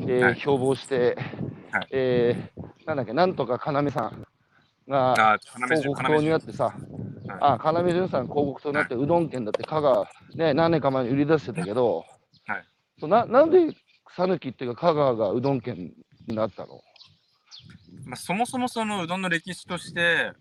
[0.08, 0.36] えーはい。
[0.40, 1.16] 標榜して、
[1.70, 1.88] はい。
[1.92, 4.24] えーなんだっけ、なんとか要さん
[4.88, 5.36] が
[5.68, 6.74] 広潤告塔になってさ、
[7.40, 12.04] あ、要潤さん広告塔になって、うどん県だって香川、ね、何年か前に売り出してたけど、
[12.46, 12.64] はい。
[12.98, 13.74] そうななんで
[14.16, 15.92] 讃岐っていうか香川がうどん県
[16.26, 16.80] になったの？
[18.04, 20.32] まあ、そもそもそのうどんの歴史として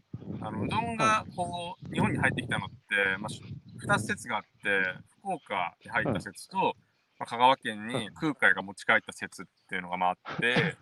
[0.41, 2.75] あのうどんがこう日本に入ってきたのって、
[3.19, 3.41] まあ、し
[3.85, 4.81] 2つ説があって
[5.19, 6.75] 福岡に入った説と、
[7.19, 10.77] まあ、香川県に空海が持ち帰った説っていうのがまああって、 で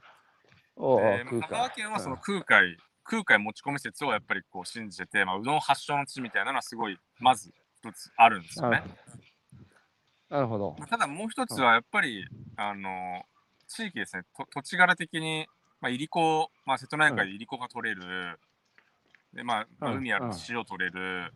[0.75, 2.77] 空まあ香川海県はその空海、
[3.09, 8.83] 空海持ち込み説をやっぱりこう信じてて、まあ、うどん発祥の地みたいなのはすごいまず一つあるんですよね。
[10.29, 10.75] なるほど。
[10.77, 13.23] まあただもう一つはやっぱり、あの
[13.67, 14.23] 地域ですね。
[14.37, 15.47] と土地柄的に、
[15.81, 17.39] まあ、いりこ、まあ、瀬戸内海でい。
[17.39, 18.39] りこが取れる、
[19.33, 21.33] でまあまあうん海あるうん塩取れる、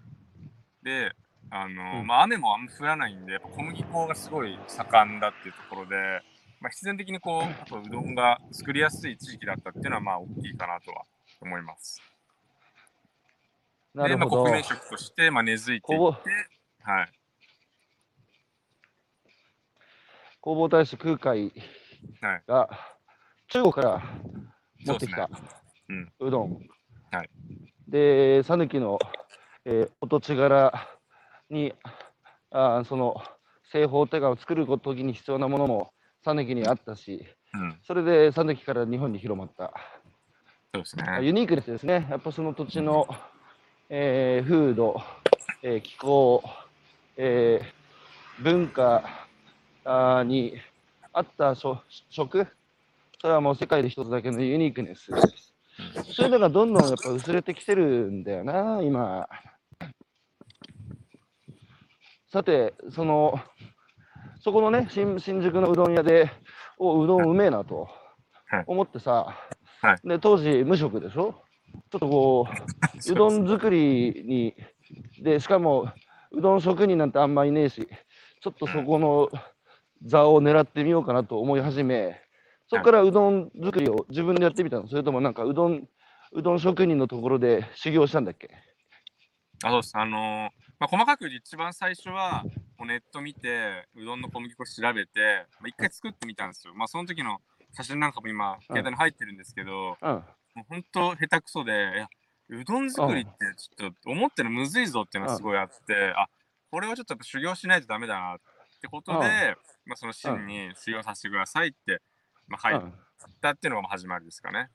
[0.84, 1.12] で
[1.50, 2.08] あの、うん。
[2.08, 6.22] まあ、雨もあんま降らないんでやっぱ小麦粉がすごい盛んだっていうところで、
[6.62, 11.04] まあ、必然的にこうやっぱうどんが作りやすい地域だったっていうのはまあ大きいかなとは
[11.44, 12.02] 思います。
[13.94, 14.54] なるほど国。
[14.56, 16.30] 民食として、まあ、根付いていこって、
[16.82, 17.12] はい。
[20.42, 21.54] 弘法大師空海
[22.22, 22.70] はいが
[23.48, 24.04] 中国から
[24.86, 25.30] 持ってきた
[26.20, 26.54] そうどん。
[27.12, 27.30] はい
[27.88, 28.98] で、讃岐の、
[29.66, 30.74] えーお土地柄
[31.50, 31.74] に
[32.50, 33.16] あーその
[33.72, 39.74] 製法手を作るときに必要なものも讃岐にあったし、うん、それで讃岐から日本に広まった。
[40.76, 41.04] そうですね。
[41.22, 42.08] ユニークですね。
[42.10, 43.08] やっぱその土地の、
[43.90, 45.00] えー風土、
[45.62, 46.44] えー気候、
[47.16, 49.28] えー文化
[49.86, 50.56] あーに
[51.14, 52.48] 合った食食、
[53.22, 55.12] それはもう世界で一つだけのユニークネス。
[56.16, 59.28] そういうのがどんどんやっぱ薄れてきてるんだよな、今。
[62.32, 63.40] さて、その、
[64.40, 66.32] そこのね、新新宿のうどん屋で、
[66.80, 67.88] おうどんうめえなと
[68.48, 69.38] はい思ってさ、
[69.88, 71.44] はで当時無職でしょ？
[71.92, 72.54] ちょっとこう、
[73.12, 74.56] うどん作りに、
[75.22, 75.92] で、しかも、
[76.32, 77.88] うどん職人なんてあんまいねえし、
[78.42, 79.30] ちょっとそこの
[80.04, 82.22] 座を狙ってみようかなと思い始め、
[82.68, 84.88] そこからうどん作りを自分でやってみたの。
[84.88, 85.88] それともなんかうどん、
[86.32, 88.50] うどん職人のところで修行したんだっけ？
[89.64, 89.98] あ、そうです。
[89.98, 92.44] あのーまあ、細かく一番最初は、
[92.78, 96.74] もうネット見て、うどんの小麦粉調べて、まあ、一回作ってみたんですよ。
[96.74, 97.40] まあ、その時の
[97.74, 100.10] 写真なんかも今、携帯に入ってるんですけど、うん。
[100.56, 102.08] もう本当下手くそで、
[102.50, 106.28] うどん作りってちょっと思ってるむずいぞっていうのがすごいあって、あ、
[106.72, 108.38] これはちょっと修行しないとダメだなっ
[108.82, 109.24] てことで、うん。
[109.86, 112.02] まあ、その真に修行させてくださいって、
[112.48, 112.94] まあ、入っうん
[113.42, 114.70] たっていうのがまあ始まりですかね。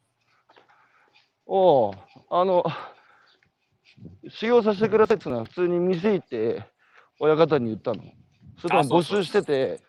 [1.47, 1.95] おお、
[2.31, 2.65] あの、
[4.29, 6.63] 修行させてくださいってのは普通に店行って
[7.19, 8.03] 親方に言ったの。
[8.59, 9.81] それとも募集してて、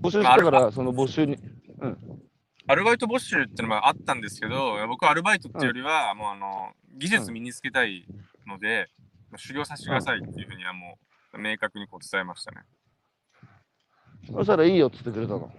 [0.00, 1.38] 募集してからその募集に、
[1.80, 1.98] うん。
[2.66, 8.06] アルバイト募集っていうのもあったんですけど、僕はアルバイトっていうよりは、もうあの、技術身につけたい
[8.46, 8.88] ので、
[9.36, 10.98] 修行させてくださいっていうふうにはも
[11.34, 12.62] う、明確にこう伝えましたね。
[14.32, 15.52] そしたらいいよって言ってくれたの？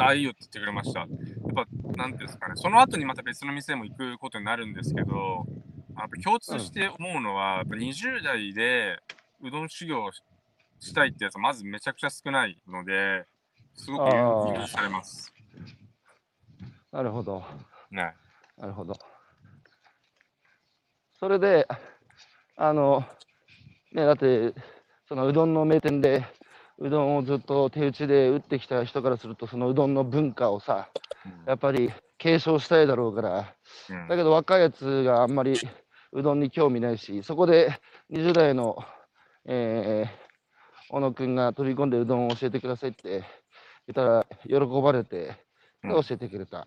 [0.00, 1.00] ああ、いいよって言ってくれました。
[1.00, 1.08] やっ
[1.54, 5.46] ぱ、なんていうんですかね、その後にまた別の店も行くことになるんですけど、
[5.96, 8.98] やっぱ共通して思うのは、やっぱ20代で
[9.40, 10.10] うどん修行
[10.80, 13.26] したいってやつはまずめちゃくちゃ少ないので、
[13.76, 15.33] すごく勇気されます。
[16.94, 17.42] なるほど。
[17.90, 18.14] ね。
[18.56, 18.94] なるほど。
[21.18, 21.66] それで、
[22.56, 23.04] あの、
[23.92, 24.54] ね、だって、
[25.08, 26.24] そのうどんの名店で、
[26.78, 30.88] うどんをずっと手打ちで打ってきた人からすると、そのうどんの文化をさ、
[31.48, 33.54] やっぱり継承したいだろうから、
[33.90, 35.58] うんだけど若いやつがあんまり
[36.12, 38.78] うどんに興味ないし、そこで20代の、
[39.46, 40.24] えー
[40.90, 45.34] 小野くんが飛び込んでうどんを教えてくださいって言ったら喜ばれて、
[45.88, 46.66] 教えてくれた。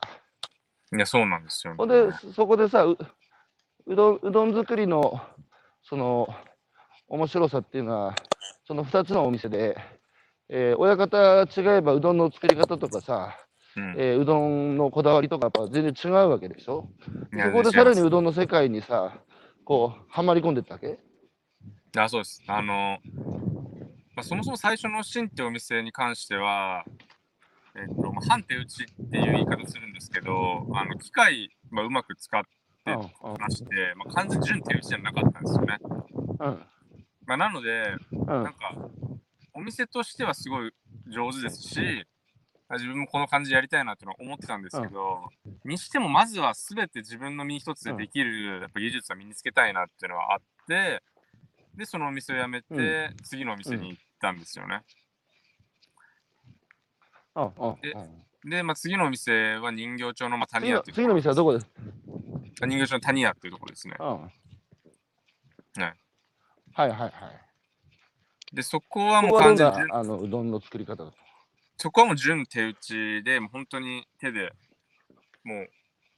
[0.96, 1.78] いや、そうなんですよ、ね。
[1.78, 2.98] ほんで、そそこでさう、
[3.88, 5.20] うどんうどん作りの
[5.84, 6.28] その
[7.08, 8.16] 面白さっていうのは、
[8.66, 9.78] その2つのお店で、
[10.50, 13.36] えー親方違えばうどんの作り方とかさ、
[13.76, 16.88] うんえーうどんのこだわりとかやっぱ全然違うわけでしょ？
[17.34, 19.14] そこでさらにうどんの世界にさ、
[19.66, 20.98] こう、はまり込んでったわけ？
[21.98, 22.42] あ、そうです。
[22.48, 23.00] あの、
[24.16, 26.84] まあ、そもそも最初のシンってお店に関しては、
[27.78, 32.42] えっと、まあ、半手打ちっていう言い方するんですけど、あの、機械、まあ、うまく使っ
[32.84, 32.96] て
[33.40, 35.78] まして、まあ、完全に純手打ちじゃなかったんですよね。
[36.40, 36.66] うん。
[37.28, 38.26] まあ、なので、うん。
[38.26, 38.76] なんか、
[39.54, 40.72] お店としてはすごい
[41.08, 42.06] 上手ですし、
[42.70, 45.30] あ自分もこの感じやりたいなっていうのは思ってたんですけど、
[45.63, 51.02] にしてもまずは全て自分の身一つでできる、やっぱ技術は身につけたいなっていうのはあって、
[51.76, 54.76] で、そのお店を辞めて、う次のお店に行ったんですよね。
[54.76, 55.07] うん
[57.43, 61.67] うんでうんで、まあ、次のお店は人形町の、まあ、谷屋っていう次の店はどこです？
[62.62, 63.95] あ人形町の谷屋っていうところですね。
[64.00, 64.32] うん。
[65.82, 65.95] ね
[66.73, 67.12] はいはいはい。
[68.56, 71.17] で、そこはこもこはどんなう完全に、あのうどんの作り方だと？
[71.78, 74.54] そこはもう純手打ちで、もう本当に手で、
[75.43, 75.65] も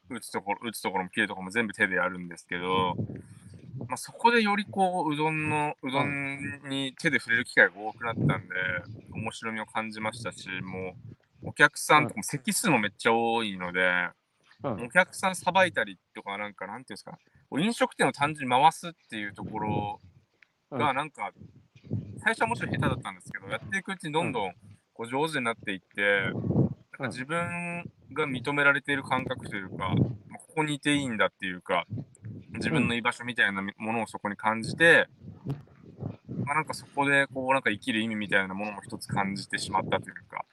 [0.09, 2.95] う打つところ、打つところも切るところも全部手でやるんですけど、
[3.87, 8.55] まあ、そこでよりこう、うどんの、うどんに手で触れる機会が多くなったんで、
[9.13, 10.95] 面白みを感じましたし、も
[11.43, 13.81] う、お客さんとかも席数もめっちゃ多いので、
[14.61, 17.17] うんお客さんさばいたりとか、なんか、なんていうんですか、
[17.57, 20.01] 飲食店を単純に回すっていうところ
[20.69, 21.31] が、うんなんか、
[22.21, 24.53] 最初はもちろん下手だったんですけど、やっていくうちにどんどん
[24.93, 29.77] こう上手になっていって、なんか自分が認められている感覚というか、
[30.27, 30.28] まあ
[30.59, 31.85] ここにいていいんだっていうか、
[32.55, 35.07] 自分の居場所みたいなものをそこに感じて、
[36.43, 40.43] まあ、なんかそこでこうなんか生きる意味みたいなものも一つ感じてしまったというか、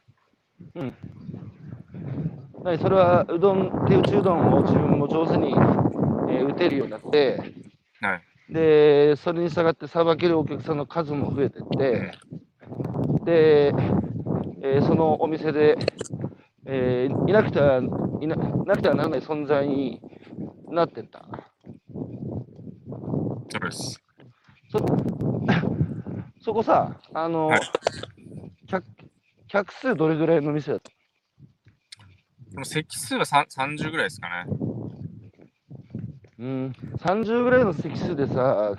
[0.76, 0.94] うん。
[2.62, 7.40] 何それはうどん、手打ちうどんを自分も上手に、えー打てるようになって、
[8.00, 8.22] はい。
[8.52, 12.12] で、それに従ってさばけるお客さんの数も増えてって、
[13.24, 13.74] で、
[14.62, 15.76] えーそのお店で、
[16.66, 17.80] えーいなくては
[18.20, 20.00] いななくてはならない存在に
[20.70, 21.24] なってった。
[23.48, 24.02] そうです。
[24.70, 24.78] そ
[26.40, 27.60] そこさ、あの、はい
[28.66, 28.84] 客
[29.48, 30.90] 客数どれぐらいの店だった？
[32.50, 34.46] でも席数はさん30ぐらいですかね。
[36.38, 38.78] うん、30ぐらいの席数でさ、はい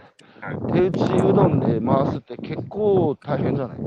[0.73, 3.77] 手打ちうどんで回すって結構大変じゃない？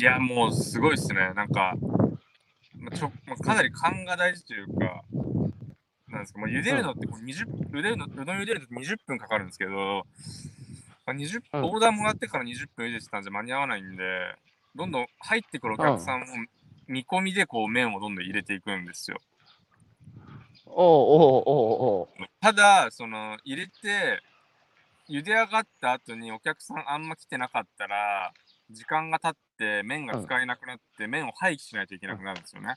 [0.00, 1.32] いや、もうすごいですね。
[1.36, 1.95] なんか、まあ
[2.96, 5.04] ちょまあ、かなり勘が大事というか、
[6.08, 10.06] なんですか、もう茹でるのってこう20、茹でるのうどん茹でるのって20分かかるんですけど、
[11.06, 14.02] まあ、20うんオーダーもらってから20分茹でてたんじゃ間に合わないんで、
[14.74, 16.26] どんどん入ってくるお客さんも
[16.88, 19.18] 見込みでこう麺をどんどん入れていくんですよ。
[20.66, 24.22] おうおうおうおうただ、その入れて、
[25.08, 28.32] 茹で上がった後にお客さんあんま来てなかったら、
[28.70, 32.74] 時間が経って麺が使えなくなって、麺を廃棄しないといけなくなるんですよね。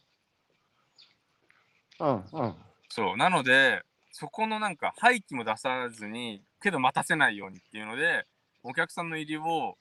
[2.00, 2.56] うんうん
[2.90, 3.18] そう。
[3.18, 8.26] なので、そこのなんか廃棄も出さずに、けど待たせないようにっていうので、
[8.64, 9.78] お客さんの入りを、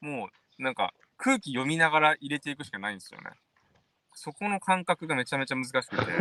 [0.00, 3.30] もうなんか空気読みながら入れていくしかないんですよね。
[4.14, 6.12] そこの感覚がめちゃめちゃ難しくて。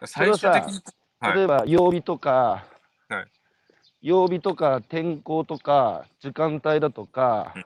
[0.06, 0.72] 最終的に、
[1.20, 2.64] はい例えば曜日とか、
[3.08, 3.26] はい
[4.00, 7.64] 曜日とか天候とか時間帯だとか、うん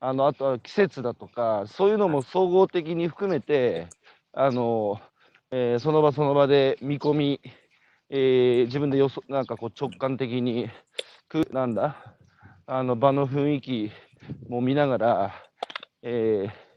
[0.00, 3.88] あのあとは季節だとかそういうのも総合的に含めて
[4.32, 5.00] あの、
[5.50, 7.40] えーその場その場で見込み、
[8.10, 10.68] えー自分で予想なんかこう直感的に
[11.28, 12.16] くなんだ
[12.66, 13.90] あの場の雰囲気
[14.48, 15.34] も見ながら、
[16.02, 16.68] えー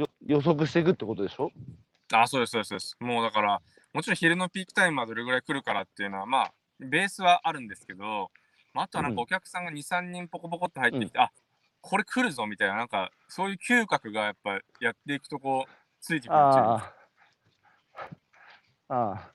[0.00, 1.50] よ予測していくってことでしょ？
[2.12, 2.96] あ、そうです、そうですそうです。
[3.00, 3.60] もうだから、
[3.92, 8.30] もちろん昼のピークタイムはどれぐらい来るからっていうのは、まあ、ベースはあるんですけど、
[8.72, 9.24] まあ、あとはなんかうん。
[9.24, 11.30] お客さんが2、3人ポコポコって入ってきて、あ
[11.82, 16.94] これ来るぞみたいな、なんか、そういう嗅覚がやっぱやっていくとこう、ついてくるああ。
[18.88, 19.32] ああ。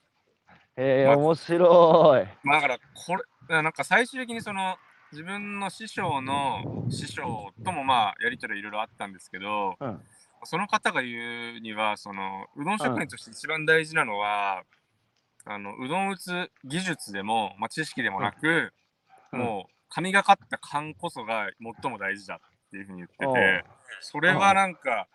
[0.77, 2.27] ええま面白い。
[2.43, 4.77] まあだから、これ、なんか最終的にその、
[5.11, 10.01] 自分の師匠の師匠ともまあ、やりとりいろいろあったんですけど、うん
[10.47, 14.63] その方が言うには、その、うどん職人として一番大事なのは、
[15.43, 18.71] あの、うどん打つ技術でも、まあ、知識でもなく、
[19.31, 21.49] うんもう、神がかった勘こそが
[21.81, 23.65] 最も大事だっていうふうに言ってて、
[24.01, 25.07] それはなんか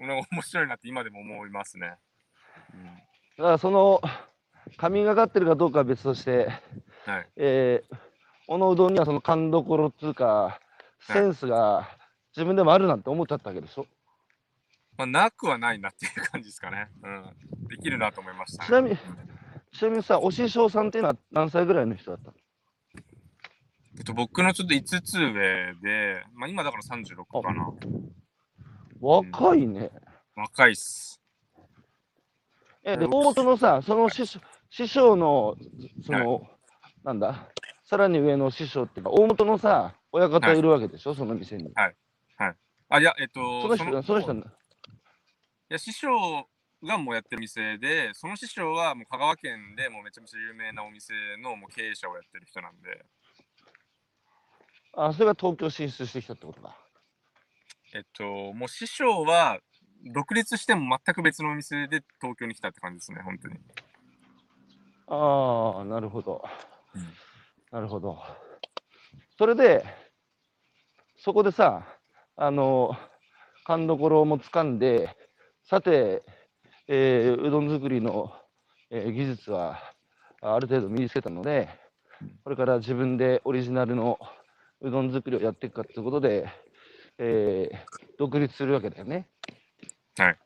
[0.32, 1.96] 面白いなって今でも思いますね。
[2.74, 2.84] うん
[3.36, 4.02] だからその
[4.76, 6.48] 神がかってるかどうかは別として、
[7.06, 7.28] はい。
[7.36, 7.96] えー、
[8.46, 10.60] おのうどんにはその勘どころっつうか、
[11.00, 11.88] センスが
[12.36, 13.86] 自分でもあるなんて思っちゃったわけでしょ？
[14.98, 16.88] まあ、なくはないなっていう感じですかね。
[17.02, 17.68] うん。
[17.68, 18.68] できるなと思いました、ね。
[18.68, 18.98] ちなみに
[19.72, 22.34] ちなみにさ、お師匠さんっていうのは何歳ぐらいの人だったの？
[23.96, 27.72] えっと、僕のちょっと5つ上で、まあ、今だから36かな。
[29.00, 29.90] 若いね。
[30.36, 31.20] 若いっす。
[32.84, 35.56] え、で、大元のさ、その師匠師匠の、
[36.04, 36.46] その、
[37.02, 37.48] なんだ、
[37.84, 41.72] さらに上の師匠っていうか、大元のさ、親方いるわけでしょ、その店に。
[42.88, 44.42] あ、いや、えっと、その人、その人い、
[45.68, 46.48] や、師匠
[46.82, 53.04] がもうやってる店で、その師匠はもう香川県でもうめちゃめちゃ有名なお店のもう経営者をやってる人なんで、
[54.94, 56.76] あ、それが東京進出してきたってことだ。
[57.94, 59.58] えっと、もう師匠は
[60.14, 63.56] 独立しても全く別のお店で東京に来たって感じですね、本当に。
[65.08, 66.42] ああ、なるほど。
[66.94, 67.02] うん
[67.72, 68.18] なるほど。
[69.38, 69.84] それで、
[71.18, 71.86] そこでさ、
[72.36, 72.96] あの、
[73.64, 75.16] 勘どころもつかんで、
[75.62, 76.24] さて、
[76.88, 78.32] えーうどん作りの、
[78.90, 79.78] えー技術は
[80.42, 81.68] ある程度身につけたので、
[82.42, 84.18] これから自分でオリジナルの
[84.80, 86.48] うどん作りをやっていくかということで、
[87.22, 89.26] えー独立するわけだよね。
[90.18, 90.38] はい。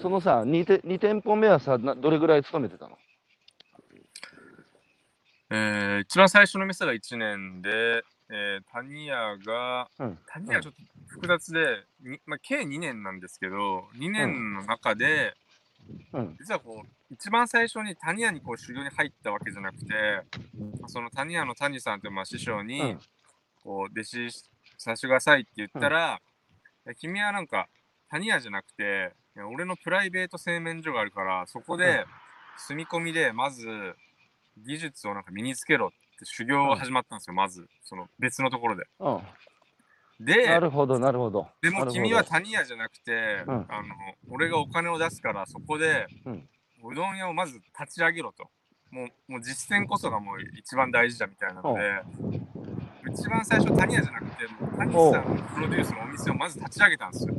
[0.00, 2.96] そのさ2て、2店舗目はさ、などれぐらい勤めてたの？
[5.50, 15.34] えー、一番最初の店が1年で、えー、谷屋が、うん谷屋はちょっと複雑で、にまあ、計2年なんですけど、2年の中で、
[16.14, 16.36] うん。
[16.40, 20.22] 実はこう、一番最初に谷屋にこう修行に入ったわけじゃなくて、
[20.86, 23.00] その谷屋の谷さんってまあ師匠に、うん
[23.68, 24.30] こう、弟子
[24.78, 26.22] させてくださいって言ったら、
[26.86, 27.68] いや君はなんか、
[28.10, 29.12] 谷屋じゃなくて、
[29.52, 32.06] 俺のプライベート製麺所があるから、そこで
[32.56, 33.66] 住み込みで、まず、
[34.56, 37.68] 技術をなんか身につけろって修行が始まったんですよ、まず。
[37.84, 38.84] その別のところで。
[39.00, 39.20] うん。
[40.24, 41.46] でな、るほど、なるほど。
[41.60, 43.94] でも君は谷屋じゃなくて、うんあの
[44.30, 46.48] 俺がお金を出すからそこで、うん
[46.84, 48.48] うどん屋をまず立ち上げろと。
[48.90, 52.02] もうもう実践こそがもう一番大事だみたいなので、
[53.06, 54.32] 一番最初谷屋じゃなくて、
[54.76, 55.12] 谷さんの
[55.54, 57.34] プロデュースのお店をまず立ち上げたんですよ。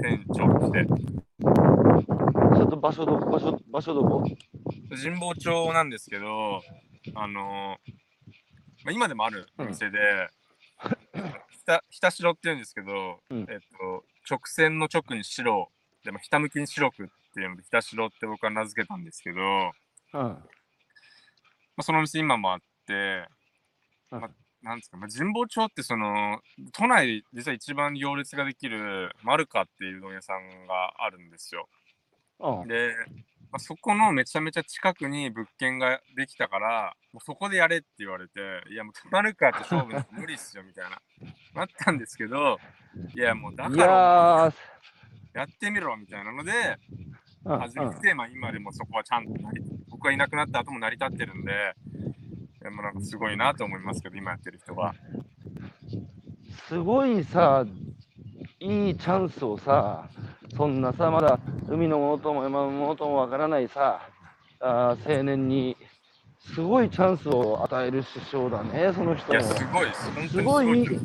[0.00, 0.86] 店長として。
[0.86, 4.24] ちょっと場所どこ、場所、場所どこ？
[4.90, 6.62] 神保町なんですけど、
[7.14, 7.78] あの
[8.84, 9.98] まあ、今でもあるお店で、
[11.50, 15.70] ひたひたしろって言うんですけど、うんえっと、直線の直に白、
[16.04, 20.20] でもひたむきに白くっていうので、ひたしろって僕は名付けたんですけど、うん。
[21.78, 23.26] あ、そのお店今もあって、
[24.12, 24.30] うんまあ、
[24.66, 26.40] なんですか、まあ、神保町ってその、
[26.72, 31.68] 都内で実は一番行列ができるマルカっていううどん屋さんがあるんですよ。
[32.40, 32.68] うん。
[32.68, 32.94] で、
[33.52, 38.40] まあ、そこのめちゃめちゃ近くに物件ができたから、もうそこでやれって言われて、
[38.70, 41.00] いやもうマルカって勝負なんて無理っすよみたいな、
[41.54, 42.58] なったんですけど、
[43.14, 44.52] いやもうだいから
[45.32, 47.16] やってみろみたいなので、うん
[47.48, 49.32] 始めて、まあ、今でもそこはちゃんと
[49.88, 51.74] 僕がいなくなった後も成り立ってるんで、
[52.66, 54.92] いやもうなんかすごいなと思いますけど、今やってる人は。
[56.68, 57.64] すごいさ、
[58.58, 60.08] いいチャンスをさ、
[60.56, 61.38] そんなさ、まだ
[61.68, 64.00] 海のものとも山のものともわからないさ、
[64.58, 65.76] あー青年に、
[66.40, 69.44] すごいチャンスを与える師匠だね、その人もいや、。
[69.44, 70.42] すごいです。
[70.42, 71.00] ごい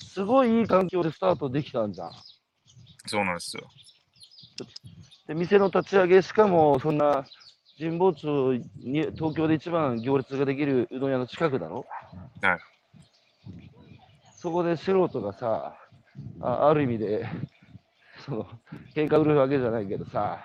[0.00, 2.10] すごいいい環境でスタートできたんじゃん。
[3.04, 3.64] そうなんですよ。
[5.26, 7.26] で、店の立ち上げ、しかもそんな
[7.78, 11.86] 神保町に東京で一番行列ができるうどん屋の近くだろ？
[12.42, 12.58] はい。
[14.38, 15.76] そこで素人がさ、
[16.40, 17.26] あある意味で、
[18.24, 18.46] その、
[18.94, 20.38] 喧嘩売るわけじゃないけどさ、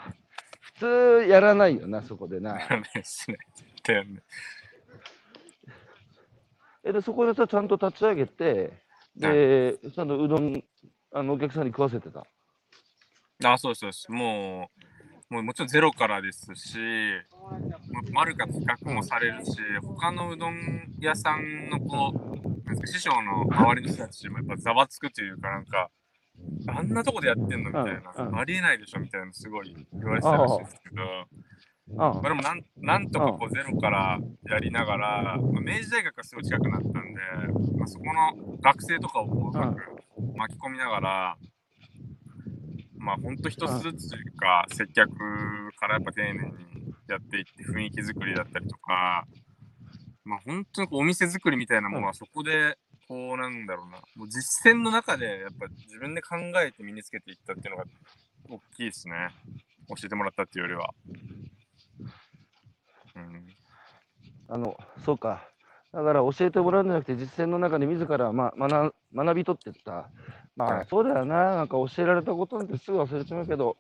[0.60, 2.52] 普通やらないよな、そこでな。
[2.60, 3.38] やらないですね。
[3.56, 4.24] 絶対やんない
[6.84, 8.74] えで、そこでさ、ちゃんと立ち上げて、
[9.16, 10.64] で、ちゃんとうどん、
[11.14, 12.26] あの、お客さんに食わせてた？
[13.44, 14.12] あ、そうです、そうです。
[14.12, 14.82] もう、
[15.32, 16.78] もうもちろんゼロからですし、
[18.12, 25.90] マルカと比較もされるし、他のうどん屋さんのこう、なんですか師匠の周りの人たちもやっぱざわつくというか、なんか、
[26.68, 31.02] あんなとこでやってんのみたいな、ありえないでしょみたいな、すごい言われてたらしいですけど、
[31.98, 34.20] あまあ、でもなんなんとかこうゼロから
[34.50, 37.00] やりながら、まあ、明治大学がすごい近くなったんで、
[37.78, 39.80] まあ、そこの学生とかをうまく
[40.36, 41.38] 巻き込みながら、
[43.02, 45.10] まあ本当一つずつというか、接客
[45.76, 49.26] からやっぱ丁寧にやっていって雰囲気作りだったりとか、
[50.24, 52.78] まあ本当にお店作りみたいなものはそこで
[53.08, 57.86] こうなんだろうな、もう実践の中でやっぱ自分で考えて身につけていったっていうのが
[58.50, 59.30] 大きいですね。
[59.90, 60.94] 教えてもらったっていうよりは。
[63.16, 63.48] うん、
[64.48, 65.50] あの、そうか。
[65.92, 70.10] だから教えてもらうんじゃなくて、実践の中で自ら、ま、学学び取ってった。
[70.56, 71.56] まあ、はいそうだよな。
[71.56, 73.78] なんか教えられたことなんてすぐ忘れちまうけど、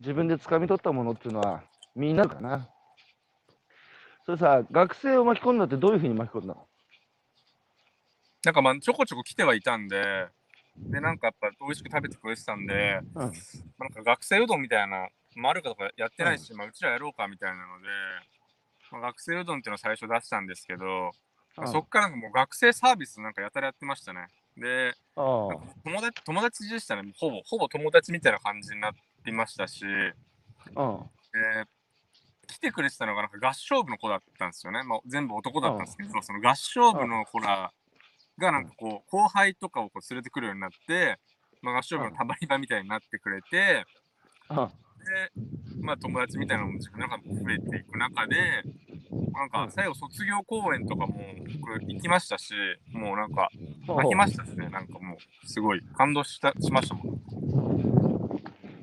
[0.00, 1.62] 自分で掴み取ったものっていうのは、
[1.94, 2.68] 身になるかな。
[4.24, 6.66] それさ、学生を巻き込んだってどういうふうに巻き込んだの？
[8.44, 10.28] なんかまあちょこちょこ来てはいたんで、
[10.76, 13.32] で、なんかやっぱ美味しく食べてくれてたんで、うん。
[13.78, 17.88] なんか学生うどんみたいな、まあ、あるかとかやってないし、まあ、うちらやろうかみたいなので、
[18.90, 24.26] まあ、学生うどんっていうのを最初出したんですけど、うんそっからもう学生サービスなんかやたらやってましたね。
[24.56, 27.12] で、友達友達でしたね。
[27.18, 28.92] ほぼ、ほぼ友達みたいな感じになっ
[29.24, 29.84] てましたし。
[32.46, 34.82] 来てくれてたのがなんか合唱部の子だったんですよね。
[34.84, 37.72] まあ、全部男だったんですけど、その合唱部の子ら
[38.38, 41.18] がなんかこう、後輩とかをこう連れてくるようになって、
[41.62, 43.84] まあ、合唱部のたまり場みたいになってくれて、
[45.80, 48.36] まあ、友達みたいなのも自分の中でも増えていく中で、
[49.32, 51.16] なんか最後卒業公演とかも
[51.60, 52.54] 僕行きましたし、
[52.92, 53.50] もうなんか
[53.86, 57.06] 泣きましたしね、なんかもうすごい感動したしましたもん。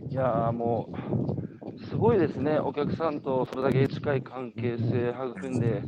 [0.09, 5.82] いやーもう、すごいですね、お客さんとそれだけ近い関係性育んで、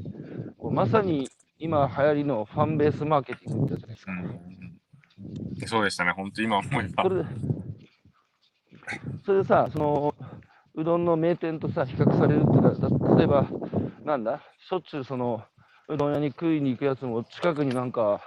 [0.58, 1.30] こうまさに
[1.60, 4.12] 今流行りのファンベースマーケティングってじゃないですか。
[4.12, 7.04] うん、そうでしたね、本当今思えば。
[9.26, 10.15] それでさ、その、
[10.78, 13.48] うどんの名店とさ、比較されるって例えば、
[14.04, 15.42] なんだ、しょっちゅうその、
[15.88, 18.22] うどん屋に食いに行くやつも近くになんか、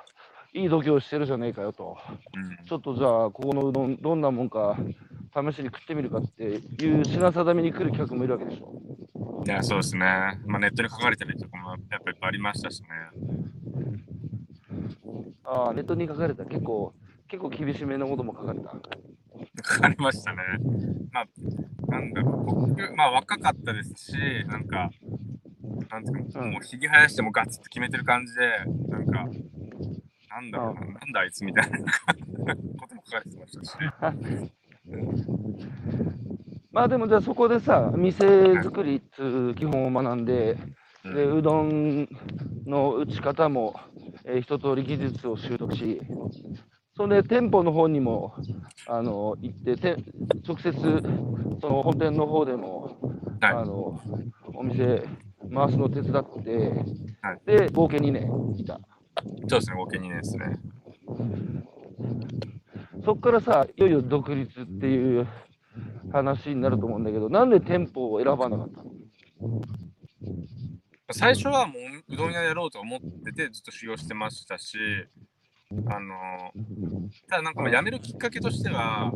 [0.55, 1.96] いい度胸してるじゃねえかよと。
[2.34, 4.76] うんちょっとじゃあ、ここのうどん、どんなもんか、
[5.34, 8.74] 試しに食ってみるかっていう品定めに来る客もいるわけでしょ。
[9.46, 10.38] いや、そうですね。
[10.46, 12.88] まあ、ネットに書かれてるとかもやっぱいっぱいありましたしね。
[15.44, 16.44] ああ、ネットに書かれた。
[16.44, 16.92] 結構、
[17.28, 18.76] 結構厳しめのことも書かれた。
[19.64, 20.38] 書かれましたね。
[21.12, 21.26] まあ、
[21.88, 24.12] なんだろう、僕、まあ若かったですし、
[24.46, 24.90] なんか、
[25.90, 28.40] なんていうか、うんもうひげ生やしてもガッツって決めてる感じで、
[28.88, 29.24] なんか、
[30.30, 31.84] なんだろうな、なんだあいつみたいなこ
[32.88, 33.76] とも書かれてましたし。
[36.70, 42.09] まあでもじゃあそこでさ、店作りっつう基本を学んで、うんでうどん
[42.66, 43.74] の打ち方も、
[44.24, 46.00] えー一通り技術を習得し、
[46.99, 48.34] それで店舗の方にも
[48.88, 49.96] あの行ってて、
[50.44, 50.72] 直接
[51.61, 52.99] その本店の方でも、
[53.40, 54.01] はいあの
[54.53, 55.05] お店
[55.55, 56.51] 回すの手伝って、
[57.22, 58.28] はいで、合計2年
[58.59, 58.80] いた。
[59.49, 60.59] そうですね、合計2年ですね。
[63.05, 65.28] そこからさ、いよいよ独立っていう
[66.12, 68.90] 話になると思うんだけど、なんで店舗を選ばなかったの？
[71.12, 74.76] 最初はもううどん屋やろうと思っててずっと修行してましたし、
[75.71, 76.53] あの
[77.29, 79.12] ただなんかまあ辞めるきっかけとしては、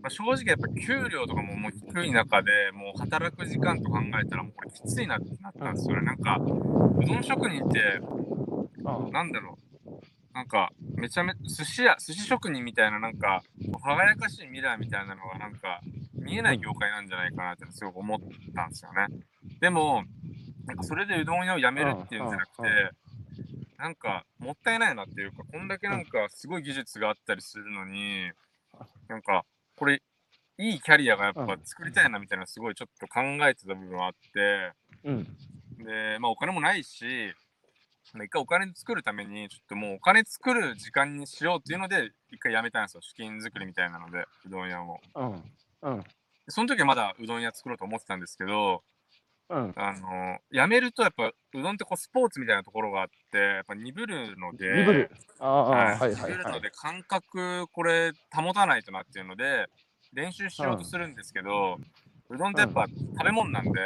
[0.00, 6.02] まあ、正直やっぱ給料とかももう低い中でもう働く時間と考えたらもうこれきついなってなったんですよね。
[6.02, 7.80] なんかうどん職人って
[8.84, 9.90] あなんだろう
[10.32, 13.42] なんかめちゃめ寿司屋寿司職人みたいななんか
[13.82, 15.80] 輝かしい未来みたいなのがなんか
[16.14, 18.20] 見えない業界なんじゃないかなってすごく思っ
[18.54, 19.06] たんですよね。
[19.60, 20.04] でも
[20.66, 22.90] なんかそれでうどん屋を辞めるっていうんじゃなくて
[23.84, 28.30] なんかもったいないなっていうかこんだけなんかすごい技術があったりするのに
[29.08, 29.44] なんか
[29.76, 30.00] これ
[30.56, 34.72] いいキャリアがやっぱ作りたいなみたいなすごいちょっと考えてた部分はあって。
[35.04, 35.24] うん。
[35.84, 37.04] で、まあお金もないし、
[38.04, 43.00] 一回お金作るために、ちょっともうお金作る時間にしようっていうので、一回やめたんですよ。
[43.02, 45.00] 資金作りみたいなので、うどん屋を。
[45.16, 45.42] うん。
[45.82, 45.98] うん。
[46.00, 46.06] で
[46.50, 48.84] その時はまだうどん屋作ろうと思ってたんですけど、
[49.50, 49.72] うん。
[49.76, 55.10] あの、辞めるとやっぱうどんってこうスポーツみたいなところがあって、やっぱ鈍るので、鈍る。
[55.38, 55.92] は
[56.48, 56.54] い。
[56.54, 59.66] ので感覚これ保たないとなっていうので、
[60.12, 61.78] 練習しようとするんですけど、
[62.30, 63.80] うどんってやっぱ食べ物なんで、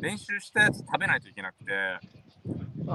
[0.00, 1.72] 練習したやつ食べないといけなくて、
[2.86, 2.92] う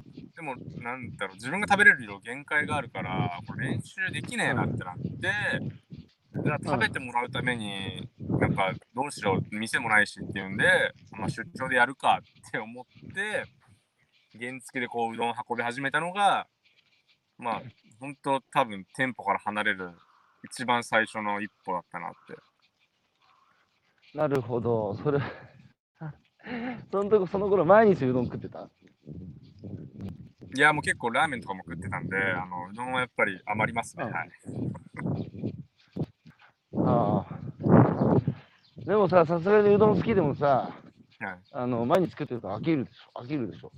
[0.00, 5.30] んでも、なんだろう、自分が食べれる量限界があるから、これ練習できねえなってなって、
[6.34, 8.08] 食べてもらうために、
[8.40, 10.64] なんかどうしよう、店もないしっていうんで、
[11.12, 13.44] まあ、出張でやるかって思って、
[14.38, 16.46] 原付でこううどん運び始めたのが、
[17.38, 17.62] まあ、
[18.00, 19.90] 本当多分店舗から離れる
[20.44, 22.10] 一番最初の一歩だったなっ
[24.12, 24.18] て。
[24.18, 24.94] なるほど。
[24.96, 25.18] それ、
[26.90, 28.68] そのとこ、その頃毎日うどん食ってた？
[30.56, 34.04] いや、もう結構ラーメンとかも食ってたんで、あのうどんはやっぱり余りますね。
[34.04, 34.30] うんはい。
[36.86, 37.44] ああ。
[38.86, 40.70] でもさ、さすがにうどん好きでもさ、
[41.20, 43.20] はいあの、毎日作ってるから飽きるでしょ。
[43.20, 43.72] 飽きるでしょ。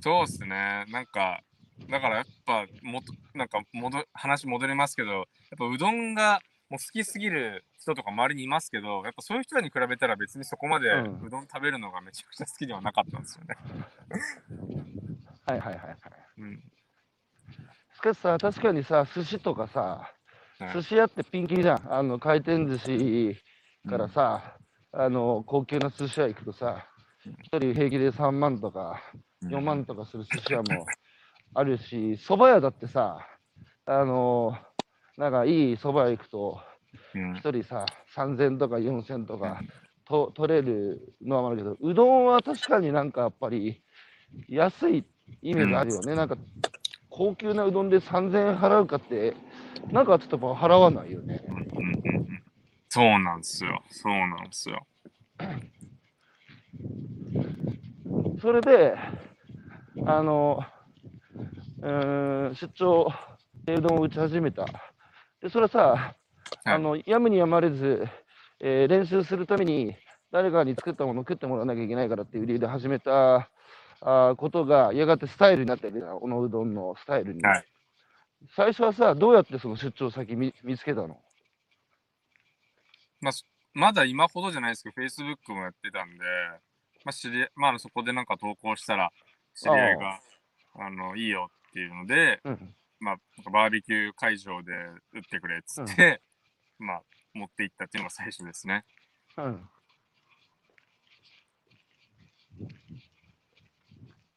[0.00, 0.84] そうっすね。
[0.88, 1.40] なんか、
[1.88, 5.24] だからやっぱ、もとなんか戻、話戻りますけど、やっ
[5.58, 13.56] ぱうどんがもう好きすぎる人とか周りにいますけど、やっぱそういう人らに比べたら別にそこまでうどん食べるのがめちゃくちゃ好きではなかったんですよね。
[15.46, 15.98] はいはいはいはい。
[16.38, 16.62] うん。
[17.96, 20.17] しかしさ、確かにさ、寿司とかさ、はい
[20.74, 21.92] 寿司屋ってピンキリじゃん。
[21.92, 23.36] あの、回転寿司
[23.88, 24.58] からさ、
[24.92, 26.86] あの、高級な寿司屋行くとさ、
[27.42, 29.00] 一人平気で3万とか
[29.50, 30.86] 4万とかする寿司屋も
[31.54, 33.26] あるし、蕎麦屋だってさ、
[33.86, 34.56] あの、
[35.16, 36.60] なんかいい蕎麦屋行くと、
[37.14, 37.36] うん。
[37.36, 39.62] 一人さ、3000とか4000とか
[40.04, 43.82] と取れるのはあるけど、うどんは確かになんかやっぱり
[44.48, 45.04] 安い
[45.42, 46.14] イメージあるよね。
[46.14, 46.36] なんか
[47.10, 49.34] 高級なうどんで3000円払うかって、
[49.92, 51.42] なんかちょっと払わないよね。
[52.88, 53.82] そうなんですよ。
[53.90, 54.86] そうなんですよ。
[58.40, 58.94] それで、
[60.06, 60.60] あの、
[61.82, 63.12] うーん、出張
[63.66, 64.64] でうどんを打ち始めた。
[65.42, 66.16] で、それはさ、
[66.64, 68.06] あの、やむにやまれず、
[68.60, 69.96] えー練習するために
[70.32, 73.50] 誰かに作ったものを食ってもらわなきゃいけないからっていう理由で始めた
[74.00, 77.42] あーことが、やがてスタイルになってる小野うどんのスタイルに。
[77.42, 77.64] はい
[78.54, 81.20] 最初はさ、どうやってその出張先見見つけたの？
[83.20, 86.24] まあ、そまだ今ほどじゃないですけど、Facebook もやってたんで、
[87.04, 89.10] まあ、知りまあ、そこでなんか投稿したら、
[89.54, 90.20] 知り合いが、
[90.74, 92.74] あの、いいよっていうので、うん。
[93.00, 93.16] まあ、
[93.50, 94.72] バーベキュー会場で
[95.12, 96.20] 打ってくれっつって、
[96.78, 97.02] まあ、
[97.34, 98.84] 持って行ったっていうのが最初ですね。
[99.36, 99.68] うん。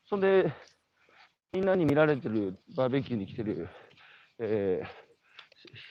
[0.06, 0.54] そんで、
[1.54, 3.70] みんなに見られてるバーベキューに来てる、
[4.42, 4.88] えー、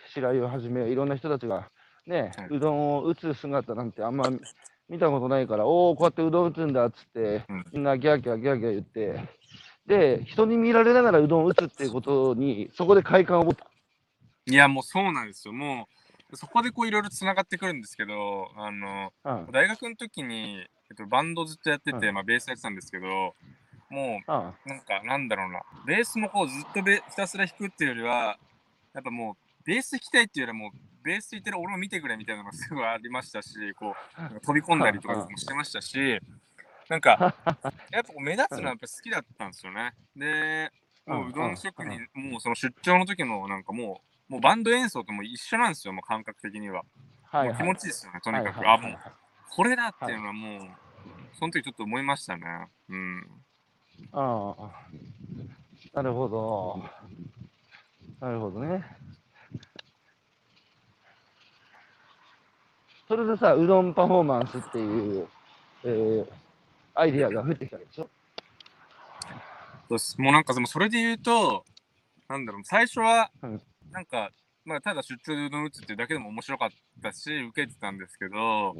[0.09, 1.71] し白井をはじめ、いろんな人たちが、
[2.07, 4.29] ねはい、うどんを打つ姿なんてあんま
[4.89, 9.29] 見たことないから、おお、こうやってうどん打つんだっつって、うんみんなギャーギャーギャーギャー言って、
[9.87, 13.71] で、人に見られながらうどんを打つっていうことに、そこで快感を持った。
[14.47, 15.55] いや、もうそうなんですよ。
[15.55, 15.89] も
[16.33, 19.53] う、そこでこういろいろつながってくるんですけど、あの、うん。
[19.53, 20.59] 大学の時に、
[20.91, 23.35] えっと、バンドずっとやってて、うんまあ、ベースやってたんですけど、
[23.91, 24.55] もうん。
[24.67, 28.39] う、なんか、なんだろうな、ベースもこうずっとベひたすら弾くっていうよりは、
[28.95, 36.21] やっぱもう、ベース弾きたいっていうよりはもう、ベース弾いてる俺を見てくれみたいなのがすごいありましたし、こう、飛び込んだりとかもしてましたし、
[36.89, 37.35] なんか、
[37.91, 39.93] やっぱ目立つのはやっぱ好きだったんですよね。
[40.17, 40.71] で、
[41.07, 46.85] もううどん職人、もうその出張の時のなんかもう、もうバンド演奏とも一緒なんですよ、もう感覚的には。
[47.23, 48.67] はいもう気持ちいいですよね、とにかく。
[48.69, 49.01] あ、はいはいはいもう、
[49.51, 50.71] これだっていうのはもう、
[51.33, 52.69] その時ちょっと思いましたね。
[52.89, 53.40] うん。
[54.13, 54.73] ああ、
[55.95, 56.83] なるほど。
[58.21, 58.85] なるほどね。
[63.09, 65.29] それでさ、うどんパフォーマンスっていう、
[65.85, 66.27] えー
[66.93, 68.11] アイディアが降ってきたでしょ？
[69.89, 70.21] そうです。
[70.21, 71.65] もうなんかでもそれで言うと、
[72.29, 74.31] なんだろう、最初はうん、なんか、
[74.65, 76.71] まあ、ただ出張でうどん打つっていうだけでも面白かっ
[77.01, 78.77] たし、受けてたんですけど、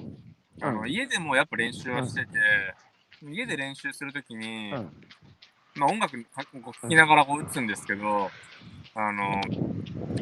[0.61, 0.91] あのうん。
[0.91, 2.29] 家でもやっぱ練習はしてて、
[3.23, 4.91] 家で練習するときに、うん
[5.77, 8.31] まあ、音楽かこう聴きながらこう打つんですけど、
[8.95, 9.41] あの、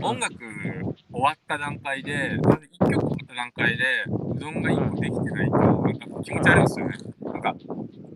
[0.03, 6.97] 音楽終わった段階で、なんで1曲終わった段階で、うどんが1個できてないと、なんか気持ち悪いんですよね。
[7.23, 7.55] なんか、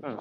[0.02, 0.18] うん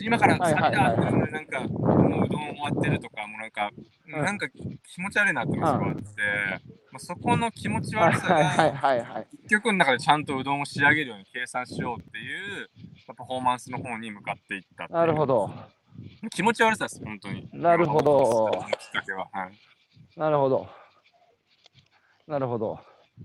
[0.00, 3.70] 今からなんか、もううどん終わってるとか、もうなんか、
[4.06, 9.26] うんなんか気持ち悪いなってって、まあ、そこの気持ちはい悪さが、はいはい。
[9.44, 12.70] 一曲の中でちゃんとうどんを仕上げるように計算しようっていう、
[13.06, 15.50] パフォーマンスの方に向かっていったなるほど。
[16.30, 17.48] 気持ち悪さです、本当に。
[17.52, 19.28] なるほどきっかけは。
[19.32, 19.58] はい。
[20.16, 20.68] なるほど。
[22.28, 22.78] なるほど。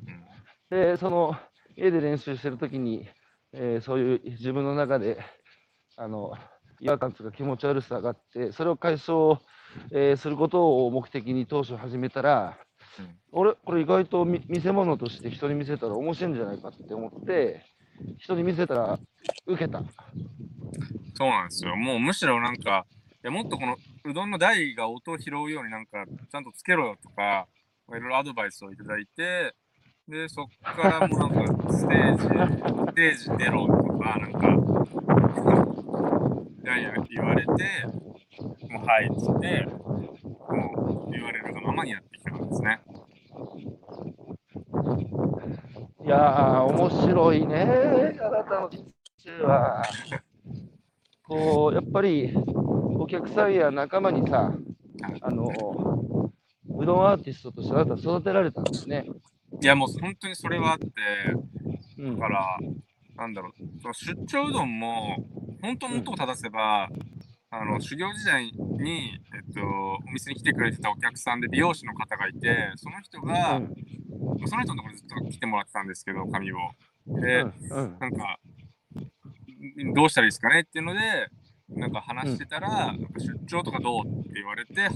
[0.07, 0.24] うん
[0.70, 1.36] で、その
[1.76, 3.07] 家で練習してるときに、
[3.53, 5.18] えーそういう自分の中で
[6.00, 6.34] あの
[6.80, 9.41] 違和感とか気持ち悪さがあって、それを解消、
[9.91, 12.58] えーすることを目的に当初始めたら、
[13.00, 17.66] うん俺、これ意外とみ見せ物として人に見せたら面白いんじゃないかって思って、
[18.18, 19.00] 人に見せたら
[19.45, 19.84] 受けた。
[21.16, 21.76] そうなんですよ。
[21.76, 23.76] もうむしろなんか、いやもっとこの
[24.06, 27.47] うどんの台が音を拾うようになんかちゃんとつけろよとか、
[27.89, 29.54] いろいろアドバイスをいただいて、
[30.08, 34.68] で、そっからもうなんかステージ、ステージ出ろとか、なんか、
[36.70, 37.49] いやいや言われて、
[38.70, 42.80] もうはいっつって、もう言われるがままにやってきたんですね。
[46.05, 48.86] いやー、面白いね、あなたの人
[49.17, 49.84] 生は。
[51.24, 54.53] こう、やっぱり、お客さんや仲間にさ、
[55.22, 55.51] あの、
[56.78, 59.07] うどんアーティストとしてあなた育てられたんですね。
[59.59, 60.88] いやもう本当にそれはあって、
[61.97, 62.28] うんだ。
[62.28, 62.59] から、
[63.17, 65.17] なんだろう、その出張うどんも、
[65.62, 66.89] 本当の元を正せば、
[67.51, 73.74] あの修行時代に、えっと、お店に来てくれてたお客さんで美容師の方がいて、その人が、うん。
[74.47, 76.57] その人のところにずっと来てもらってたんですけど、髪を。
[77.07, 77.51] うで、なん
[78.16, 78.39] か、
[79.84, 80.99] んどうしたらいいですかねっていうので、
[81.70, 84.89] なんか話してたら、なんか出張とかどうって言われて、は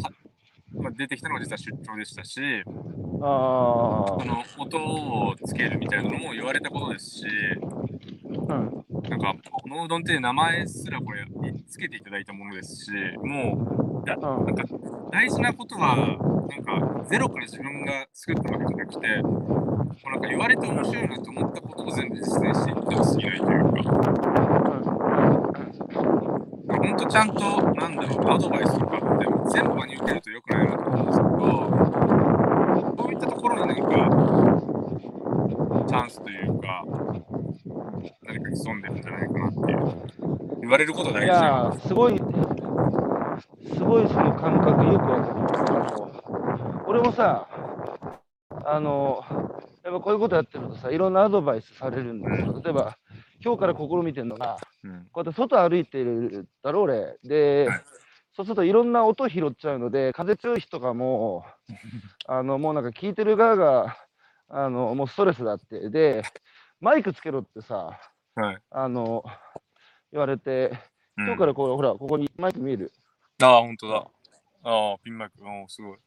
[0.74, 7.26] まあ、出てきたのが実は出張でしたし、あその音をつけるみたいなのも言われたことですし。
[8.34, 11.26] なんか、このうどんって名前すらこれ
[11.68, 14.22] つけていただいたものですし、もう、だうん。
[14.46, 14.64] なんか
[15.12, 15.96] 大事なことは、
[16.50, 19.64] なんかゼロから自分が作ったわけじゃなくて、も
[20.08, 23.80] うなんか言われて面白いなと思ったことを全部実践していってほしいないというか、
[26.68, 27.40] 本当ちゃんと、
[27.74, 31.30] なんだろう、アドバイスとかって全部真に受けると良くないなと思うんですけど、
[33.04, 33.94] そういったところになんか、
[35.88, 36.84] チャンスというか
[38.56, 39.60] 潜んでるんじゃないかなって。
[40.62, 46.84] 言われること大い事だやー、すごい、すごいその感覚よくわかる。
[46.88, 47.48] 俺もさ、
[48.66, 49.24] あの、
[49.84, 52.62] やっぱこういうことやってるとさ、いろんなアドバイスされるんですよ。
[52.64, 52.98] 例えば、
[53.44, 55.08] 今日から試みてるのが、うん。
[55.12, 57.18] こうやって外歩いてるだろ、俺。
[57.24, 57.68] で、
[58.36, 61.44] そうするといろんな音拾っちゃうので、風強い日とかも、
[62.28, 63.98] あの、もうなんか聞いてる側が、
[64.48, 65.90] あの、もうストレスだって。
[65.90, 66.24] で、
[66.80, 68.00] マイクつけろってさ、
[68.36, 68.58] はい。
[68.72, 69.24] あの、
[70.12, 70.72] 言われて、
[71.18, 72.92] うん今日からこう、ほら、ここにマイク見える？
[73.42, 74.08] ああ、本当だ。
[74.64, 75.36] ああ、ピンマイク。
[75.42, 75.98] おーすごい。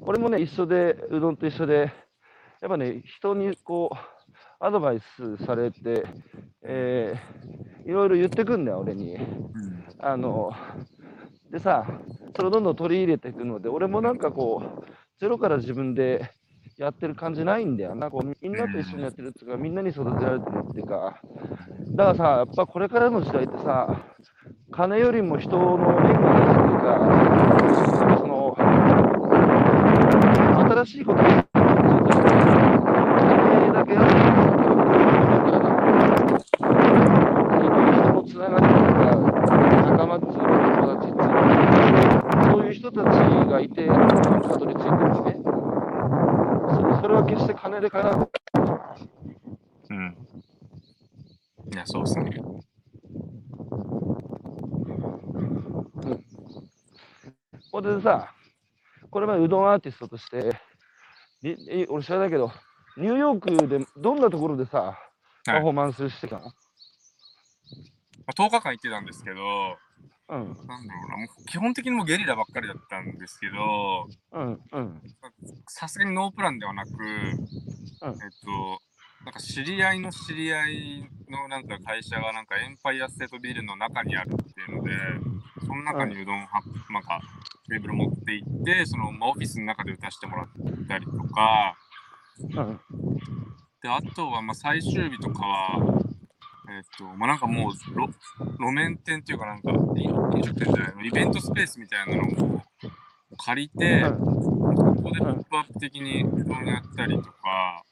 [0.00, 1.92] 俺もね、一緒で、うどんと一緒で、
[2.62, 3.96] やっぱね、人にこう、
[4.58, 6.04] アドバイスされて、
[6.62, 9.16] えーいろいろ言ってくんだよ、俺に。
[9.16, 9.84] うん。
[9.98, 10.50] あの、
[11.50, 11.86] でさ、
[12.34, 14.84] それをどんどん取り入れていくので、俺もなんかこう、
[15.20, 16.30] ゼロから自分で
[16.76, 18.10] やってる感じないんだよな。
[18.10, 21.20] こうみんなと一緒にやってるっていうか、みんなに育てられてるっていうか、
[21.94, 23.86] だからさ、やっぱこれからの時代ってさ、
[24.72, 28.56] 金よりも人の縁が大事っていうか、その、
[30.74, 31.64] 新しいことをやってる
[33.54, 34.20] 金だけやってる
[37.92, 39.14] 人のつながりとか、
[39.92, 41.30] 仲間っていうか友達っていうか、
[42.50, 43.04] そういう人たち
[43.48, 43.94] がいて、た
[44.58, 45.36] どり着いてるんですね。
[46.74, 47.14] そそれ
[47.90, 48.28] は決して金で買えない。
[49.90, 50.18] うん。
[51.72, 52.42] いや、そうですね。
[57.72, 58.34] これでさ、
[59.10, 60.58] これまでうどんアーティストとして、
[61.42, 62.52] にえ俺知らないけど、
[62.96, 64.98] ニューヨークでどんなところでさ、
[65.50, 66.52] パフォーマンスしてたの、ま
[68.28, 69.78] あ、10日間行ってたんですけど、
[70.28, 75.02] うん、なんだろうな、もう基本的にもうゲリラばっかりだったんですけど、うん、うん、
[75.68, 78.12] さすがにノープランではなく、えっ
[78.42, 78.80] と、
[79.24, 84.90] なんか知り合いの知り合いのなんか会社がなんかエンパイアステートビルの中にあるっていうので、
[85.60, 86.46] その中にうどんは、
[86.90, 87.20] なんか
[87.68, 90.46] テーブル持って行って、その、まあ、オフィスの中で打たせてもらっ
[90.88, 91.76] たりとか、
[92.40, 92.80] うん。
[93.82, 96.04] で、あとはまあ最終日とかは、
[96.66, 98.12] えっと、まあなんかもう路
[98.58, 102.22] 路面店っていうかなんか、い飲食店じゃないイベントスペースみたいなの
[102.56, 102.62] を
[103.36, 104.14] 借りて、こ
[105.02, 107.84] こでポップアップ的にうどんやったりとか、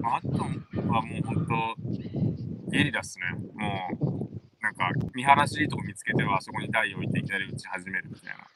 [0.00, 3.24] まああとはもう本当、ゲリラっすね。
[3.54, 8.46] もう、なんか見晴らしいいとこ見つけては、そこに台置いていきなり打ち始めるみたいな。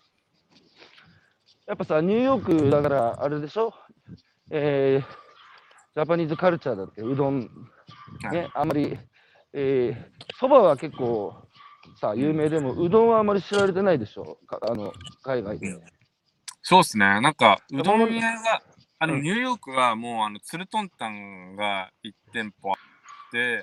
[1.66, 3.74] やっぱさ、ニューヨークだから、あれでしょ？
[4.50, 5.06] えー、
[5.94, 7.48] ジャパニーズカルチャーだって、うどん、
[8.32, 8.98] ね、あんまり、
[9.52, 11.34] えー、そばは結構
[12.00, 14.38] さ、有名でも、うどんはあんまり知られてないでしょ？
[14.46, 14.92] かあの、
[15.22, 15.78] 海外で。
[16.62, 17.20] そうっすね。
[17.20, 18.62] なんか、うどん屋が、
[18.98, 22.76] あの、うんニューヨークはもう、あの、ツルトンタンが1店舗あっ
[23.32, 23.62] て、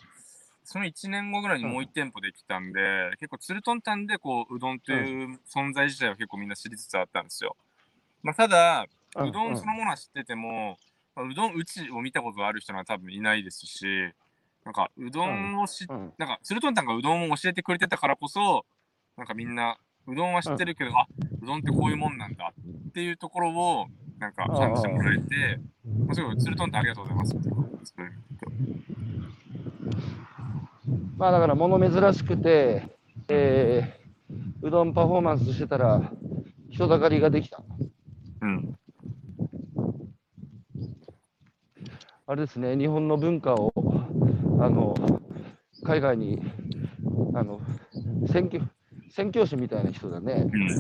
[0.64, 7.56] その1年後ぐらいにもう1店舗できたんで、結構ツルトンタンで、こう、うどんという存在自体は結構みんな知りつつあったんですよ。
[8.24, 10.78] まあ、ただ、うどんそのものは知ってても、
[11.16, 13.86] まあうどんうちを見たことある人は多分いないですし、
[14.68, 18.65] なんか、うどんを知っうんうんなんか、ツルトンタンがうどんを教えてくれてたからこそ、
[19.15, 21.07] なんかみんな、うどんは知ってるけど、あ
[21.41, 22.51] うどんってこういうもんなんだ
[22.89, 23.88] っていうところを、
[24.20, 25.59] なんか感じてもらえて、
[26.05, 27.49] まあ、すごい、ツルトンタンありがとうございますって。
[31.18, 32.89] まあだから物珍しくて、
[33.30, 36.11] えー、うどんパフォーマンスしてたら
[36.70, 37.63] 人だかりができた。
[38.41, 38.78] うん。
[42.30, 43.74] あれですね、日本の文化を
[44.60, 44.95] あの
[45.84, 46.39] 海外に
[47.36, 47.62] あの
[48.32, 48.60] 宣教
[49.12, 50.47] 宣教師みたいな人だね。
[50.51, 50.78] うん。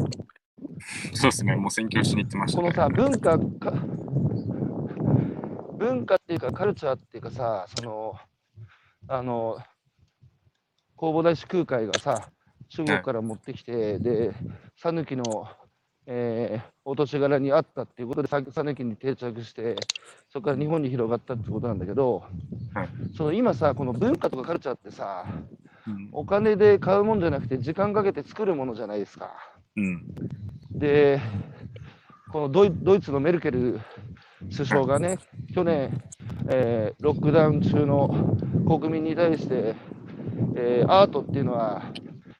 [1.13, 2.71] そうですね、もう宣教しに行ってましたね。
[2.71, 3.71] このさ、文化か、
[5.77, 8.15] 文化っていうか、カルチャーっていうかさ、その、
[9.07, 9.57] あの、
[10.97, 12.29] 弘法大師空海がさ、
[12.69, 14.33] 中国から持ってきて、で、
[14.75, 15.47] 讃岐の、
[16.05, 19.75] えー、お年柄にあったっていうことで、さ讃岐に定着して、
[20.31, 22.23] そこから日本に広がったってことなんだけど、
[22.73, 25.25] はいその今さ、この文化とかカルチャーってさ、
[25.85, 26.09] うん。
[26.13, 29.35] お金で買うもんじゃなくて、時間かけて作るものじゃないですか。
[29.75, 30.05] うん。
[30.71, 31.19] で、
[32.31, 33.81] このドイドイツのメルケル
[34.49, 35.17] 首相がね、
[35.53, 36.01] 去年、
[36.49, 39.75] えーロックダウン中の国民に対して、
[40.55, 41.91] えーアートっていうのは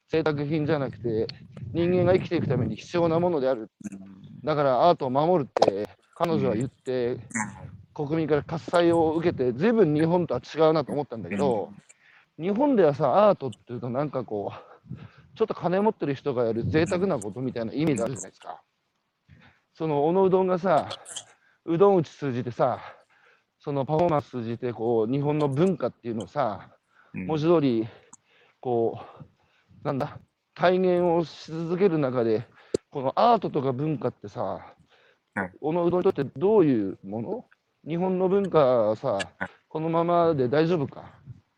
[0.07, 1.27] 贅沢品じゃなくて、
[1.73, 3.69] 人間が生きていくために必要なものである。
[4.43, 7.19] だからアートを守るって彼女は言って、
[7.93, 11.71] 国民から喝采を受けて、ずいぶん日本とは違うなと思ったんだけど、
[12.39, 14.97] 日本ではさ、アートっていうとなんかこう、
[15.35, 18.61] ちょっと金持ってる人がやる贅沢なことみたいな意味があるじゃないですか。
[19.73, 20.89] その、おのうどんがさ、
[21.65, 22.79] うどん打ち通じてさ、
[23.59, 26.69] そのパフォーマンス通じて、こう、日本の文化っていうのをさ、
[27.13, 27.87] うん文字通り、
[28.59, 30.19] こう、なんだ、
[30.53, 32.47] 体現をし続ける中で、
[32.97, 34.41] このアートとか文化ってさ
[35.35, 37.45] はい、おのうどんにとってどういうもの？
[37.87, 39.19] 日本の文化はさ、
[39.69, 41.03] このままで大丈夫か？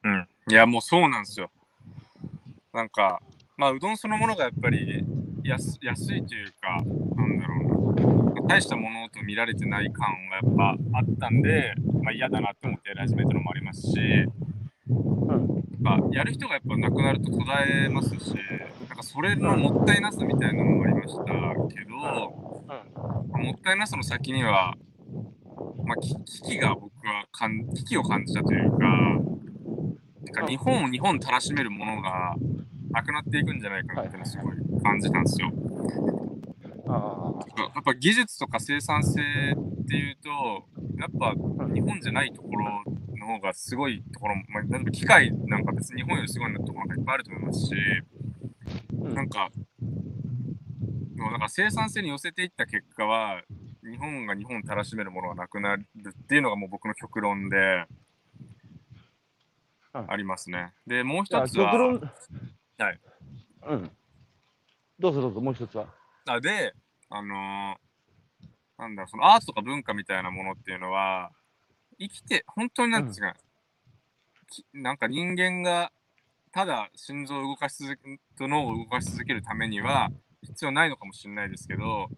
[0.04, 0.28] うん。
[0.50, 1.50] いや、もうそうなんですよ。
[2.74, 3.22] なんか、
[3.56, 5.06] まあ、うどんそのものがやっぱり
[5.46, 6.84] 安安いというか、
[7.16, 11.74] なんだろうな、大したものと見られてない感がやっぱあったんで、
[12.04, 13.96] まあ、嫌だなって思ってやり始めたのもありますし、
[14.90, 15.64] うん。
[15.80, 17.50] まあ、やる人がやっぱなくなると途絶
[17.86, 18.36] えますし、
[18.88, 21.30] なんかそれのもったいなさみたいなのもありましたけ
[21.86, 22.64] ど、
[23.36, 23.44] うん。
[23.44, 24.76] もったいなさの先には、
[25.86, 28.78] まあ、き危機が僕はかん危機を感じたというか、
[30.26, 32.36] てかうん日本を日本たらしめるものが
[32.92, 35.52] なくなっていくんじゃないかなっていうのをすごい感じたんですよ。
[36.88, 37.34] あ
[37.76, 40.30] やっぱ技術とか生産性っていうと、
[40.98, 41.34] やっぱ
[41.74, 42.99] 日本じゃないところの
[43.30, 47.74] 方がすごいところも、まあ、例えば機械なんか別に日本よりすごいなところがいっぱいあると思いますし、
[48.94, 49.50] うんなんか、
[49.80, 53.42] もうなんか生産性に寄せていった結果は、
[53.84, 57.86] 日本が日本をたらしめるものがなくなるっていうのがもう僕の極論で、
[59.94, 60.72] うんありますね。
[60.86, 61.24] で、もうあ。
[61.24, 63.00] 一つは、はい。
[63.70, 63.92] うん。
[65.00, 65.88] どうぞどうぞ、もう一つは。
[66.28, 66.76] あで、
[67.10, 67.90] あのー
[68.80, 71.32] なんだろう、そのアートとか文化みたいなものっていうのは、
[72.00, 73.36] 生きて、本当になんていうか、
[74.50, 75.92] きなんか人間が
[76.52, 80.10] ただ心臓を動かし続け、と脳を動かし続けるためには
[80.42, 82.10] 必要ないのかもしれないですけど、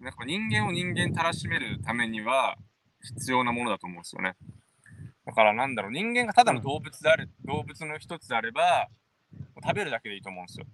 [0.00, 2.56] なんか人間を人間たらしめるためには
[3.02, 4.36] 必要なものだと思うんですよね。
[5.26, 8.88] だからなんだろう、人間がただの動物である、動物の一つであれば、
[9.62, 10.66] 食べるだけでいいと思うんですよ。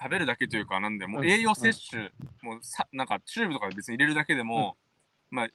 [0.00, 2.10] 食べるだけというか、なんで、も栄養摂取、
[2.42, 4.76] もうさなんかチューブとかで別に入れるだけでも、
[5.30, 5.48] まあ、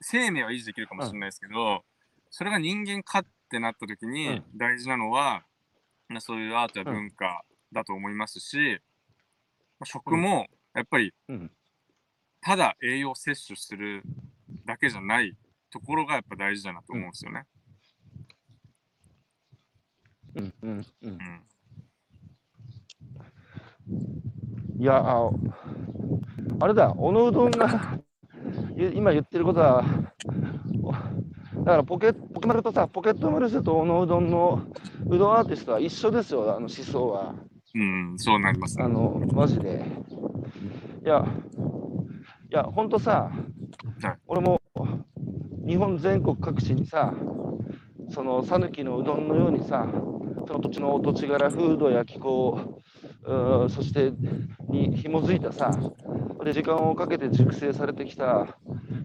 [0.00, 1.84] 生命は維持できるかもしれないですけど、
[2.30, 5.44] それが人間かってなった時に大事なのは、
[6.08, 7.42] まあそういうアートや文化
[7.72, 8.80] だと思いますし、
[9.78, 11.50] まあ食もやっぱりうん。
[12.40, 14.02] ただ栄養摂取する
[14.64, 15.36] だけじゃない
[15.70, 17.44] ところがやっぱ大事だなと思うんですよね。
[20.36, 20.54] うん。
[20.62, 20.86] うん。
[21.02, 21.10] うんう。
[21.10, 21.42] ん。
[24.78, 25.30] いや、あ
[26.60, 28.05] あれだ、小野うどんがゆ
[28.76, 29.84] 今言ってることは、
[30.82, 30.98] おだ
[31.72, 34.60] からポケポケマルとさ、ポケットマルシェと小野うどんの
[35.08, 37.34] うどんアーティストは一緒ですよ、あの思想は。
[37.74, 38.88] うん、そうなりますねあ。
[38.88, 39.84] の、マジで。
[41.04, 41.24] いや、
[42.50, 43.30] いや、ほんとさ
[44.02, 44.60] はい、俺も
[45.66, 47.14] 日本全国各地にさ、
[48.10, 49.88] その讃岐のうどんのようにさ、
[50.46, 52.82] その土地の土地柄、風土や気候、
[53.68, 54.12] そして
[54.68, 55.70] に紐づいたさ、
[56.46, 58.56] で時間をかけて熟成されてきた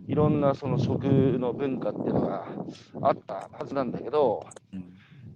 [0.07, 1.05] いろんなその食
[1.39, 2.45] の文化っていうのが
[3.01, 4.93] あったはずなんだけど、うん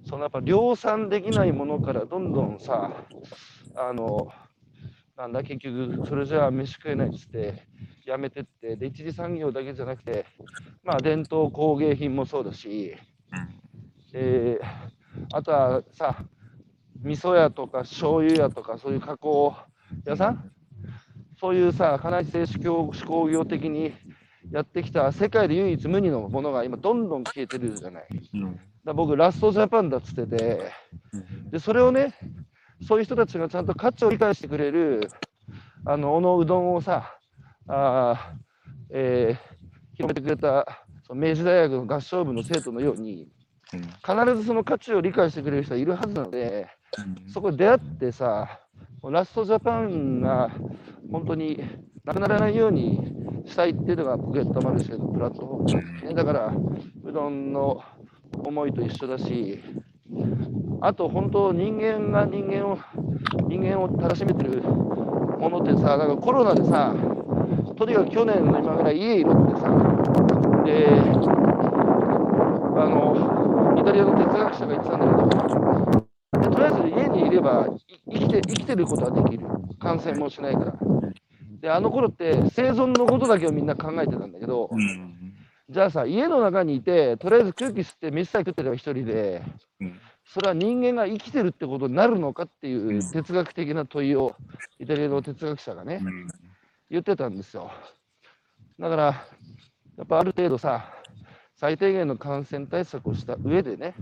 [0.07, 2.91] そのやっぱ量産できないものからどんどんさ、
[3.75, 4.31] あの、
[5.17, 7.67] なんだ、結局、それじゃあ飯食えないっつって、
[8.05, 10.27] やめてって、で、一次産業だけじゃなくて、
[10.83, 12.95] まあ、伝統工芸品もそうだし、
[13.31, 13.49] うん。
[14.13, 14.65] えー
[15.33, 16.23] あとはさ、
[17.01, 19.55] 味噌屋とか醤油屋とか、そういう加工
[20.05, 20.51] 屋さん、
[21.39, 23.93] そういうさ、家内製思工業的に
[24.51, 28.07] やってきた世界で唯一無二のものが今、どんどん消えてるじゃない。
[28.33, 28.59] うん。
[28.83, 30.71] だ僕、ラストジャパンだっつってて、
[31.51, 32.13] でそれをね、
[32.87, 35.09] そういう人たちがちゃんと価値を理解してくれる、
[35.85, 37.17] あの、小野うどんをさ、
[37.67, 38.45] あー
[38.91, 39.55] えー
[39.95, 43.29] 広めてくれたその明治大学の合唱部の生徒のように、
[43.73, 43.81] うん。
[43.81, 46.67] 必ずその価値を理解してくれる人がいるはずなので、
[47.27, 48.59] そこで出会ってさ、
[49.03, 50.49] ラストジャパンが
[51.11, 51.63] 本当に
[52.03, 52.99] なくならないように
[53.45, 56.13] したいっていうのがポケットマルシェのプラットフォームですね。
[56.13, 56.53] だから、
[57.03, 57.81] うどんの
[58.33, 59.59] 思いと一緒だし、
[60.81, 62.77] あと本当、人間が人間を、
[63.47, 66.93] 人間をたらしめてるものってさ、なんかコロナでさ、
[67.77, 69.67] とにかく去年の今ぐらい家いろってさ、
[70.65, 70.87] で、
[72.77, 76.04] あの、イタリアの哲学者が言ってたんだけど、
[77.25, 79.47] いればい生きて生きてることはできる。
[79.79, 80.73] 感染もしないから。
[81.61, 85.33] で、あの頃って生存のことだけをみんな考えてたんだけど、うん
[85.67, 89.41] じゃあさ、家の中にいて、とりあえず空気吸って飯さえ食ってれば一人で、
[89.79, 94.35] うんそれは人間が生きてるってことになるのかっていう哲学的な問いを、
[94.79, 96.27] イタリアの哲学者がね、うん
[96.89, 97.71] 言ってたんですよ。
[98.79, 99.03] だから、
[99.97, 100.93] やっぱある程度さ、
[101.65, 103.95] 最低限の感染対策をした上でね、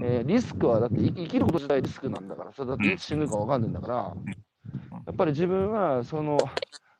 [0.00, 6.38] えーリスクはだって生きること自体リスクなんだから、それだっていつ死ぬか分かんないんだから、やっぱり自分はその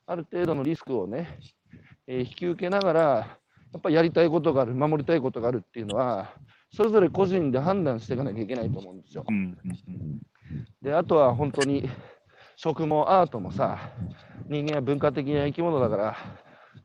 [0.06, 1.38] ある程度のリスクをね、
[2.08, 3.38] えー引き受けながら、や
[3.78, 6.32] っぱりやりたいことがある、守りたいことがあるっていうのは、
[6.74, 9.24] それぞれ個人で判断していかなきゃいけないと思うんですよ。
[9.28, 9.56] うん
[10.82, 11.88] で、あとは本当に
[12.56, 13.78] 食もアートもさ、
[14.48, 16.16] 人間は文化的な生き物だから、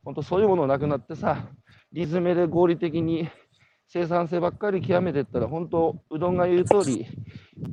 [0.04, 1.48] 本当そういうものなくなってさ、
[1.94, 3.30] リズムで合理的に
[3.88, 7.06] 生産性ばっかり極めていったら、本当、うどんが言う通り、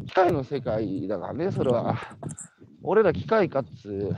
[0.07, 1.97] 機械の世界だからね、それは。
[2.83, 4.17] 俺ら機械かっつう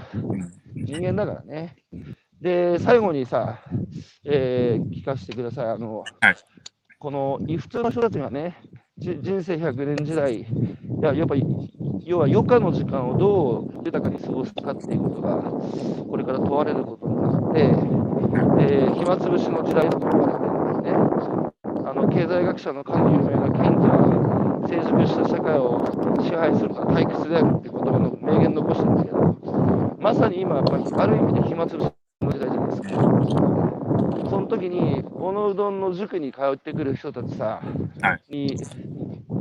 [0.74, 1.76] 人間だからね。
[2.40, 3.60] で、最後にさ、
[4.24, 5.66] えー聞かせてください。
[5.68, 6.36] あの、はい
[6.98, 8.58] このい普通の人たちがね、
[8.98, 10.46] じ人生100年時代、い
[11.00, 11.42] ややっぱり、
[12.04, 18.09] 要は余暇の時間をどう豊かに過ごすかっていうことが、これから問われることになって、
[18.56, 20.92] で暇つぶしの時代だと言われてるんですね。
[21.86, 25.80] あの経済学者のかの有名なケインズは、成熟した社会を
[26.22, 32.88] 支配するのは退屈であるっていう言葉の名言残してるんだけど、まさに今、やっぱりある意味で暇つぶしの時代じゃないですか。
[34.30, 37.60] その時に、このうどんの塾に通ってくる人たちさ、
[38.00, 38.56] はいに、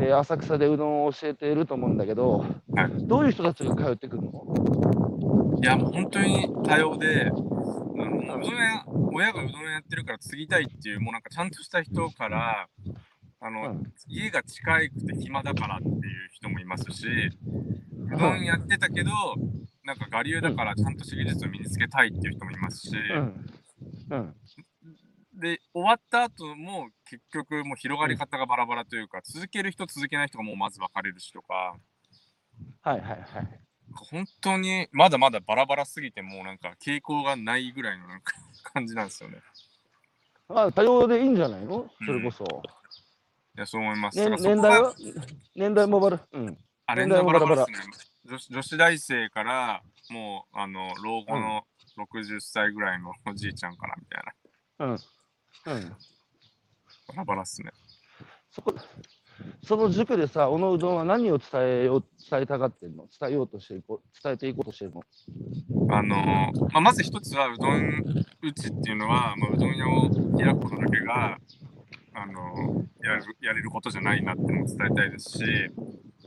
[0.02, 2.40] えー浅草でうどんを教えていると思うんだけど、
[2.74, 4.32] はいどういう人たちが通ってくるの？
[5.62, 7.79] いや、もう本当に多様で、うん
[8.30, 12.68] もううどん屋、親がうどん屋やってるから継ぎたいっていう、もうなんかちゃんとした人から、
[13.42, 15.94] あの、うん家が近くて暇だからっていう
[16.34, 19.12] 人もいますし、うどんやってたけど、
[19.84, 23.46] なんか我流だからちゃんとした技術を身につけたいっていう人もいますし、うん。
[24.10, 24.36] うん。
[25.40, 31.76] で、終わった後も結局もう広がり方がバラバラというか、続ける人続けない人がもうまず分かれるしとか、
[32.82, 33.60] はいはいはい。
[33.94, 38.34] 本当にまだまだバラバラすぎてもうなんか傾向がないぐらいのなんか
[38.74, 39.38] 感じなんですよね。
[40.48, 41.90] まあ、多様でいいんじゃないの？
[42.06, 42.44] それこそ。
[43.58, 44.18] いや、そう思います。
[44.18, 44.94] ね年代は？
[45.56, 46.20] 年代もバラ。
[46.32, 46.58] うん。
[46.88, 47.74] あバラバラね
[48.26, 48.48] 女子。
[48.52, 51.64] 女子大生からもうあの老後の
[51.98, 54.24] 60歳ぐらいの おじいちゃんからみたい
[54.80, 54.86] な。
[54.86, 55.76] うん。
[55.76, 55.90] うん。
[57.10, 57.72] バラバラっすね。
[58.52, 58.74] そこ
[59.64, 63.08] その塾でさ、小野うどんは何を伝えよう伝えたがってんの？
[63.20, 65.04] 伝えようとしていこう伝えていこうとしてるの？
[65.92, 66.16] あの
[66.72, 68.04] まあ、まず一つはうどん
[68.42, 71.38] 打ちっていうのは、まあ、うどん屋を開くことだけが
[72.14, 75.44] あのやるやれることじゃないなってのも伝えたいですし、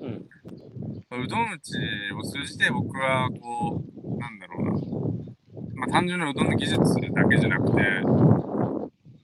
[0.01, 0.27] うん。
[1.11, 1.77] まあうどん打ち
[2.17, 4.73] を通じて僕はこうなんだろうな、
[5.75, 8.03] まあ、単純なうどんの技術だけじゃなくてやっ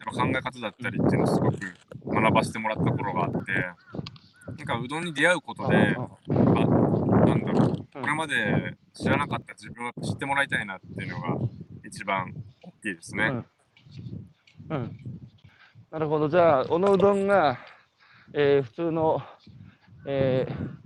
[0.05, 1.59] ぱ考え方だったりっていうのをすごく
[2.09, 3.53] 学ばせてもらった頃があって
[4.57, 6.09] なんかうどんに出会うことであ
[7.27, 11.37] なんだろうこれまで知らなかった自分を知ってもらいたいなっていうのが
[11.85, 12.33] 一番
[12.63, 13.33] 大きいですね。
[14.69, 14.77] うん。
[14.77, 14.97] うん。
[15.91, 16.29] なるほど。
[16.29, 17.59] じゃあ、小野うどんが、
[18.35, 19.23] えー普通の、
[20.07, 20.79] えー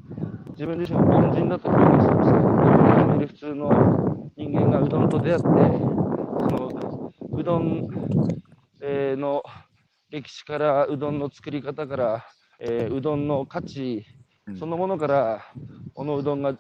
[0.52, 7.88] 自分自身を凡人だと表現してました普通の人間がうどんと出会って、そのうどん、
[8.82, 9.42] えーの
[10.12, 12.26] 歴史から、うどんの作り方から、
[12.58, 14.04] えーうどんの価値
[14.46, 15.42] うんそのものから、
[15.94, 16.54] 小野うどんが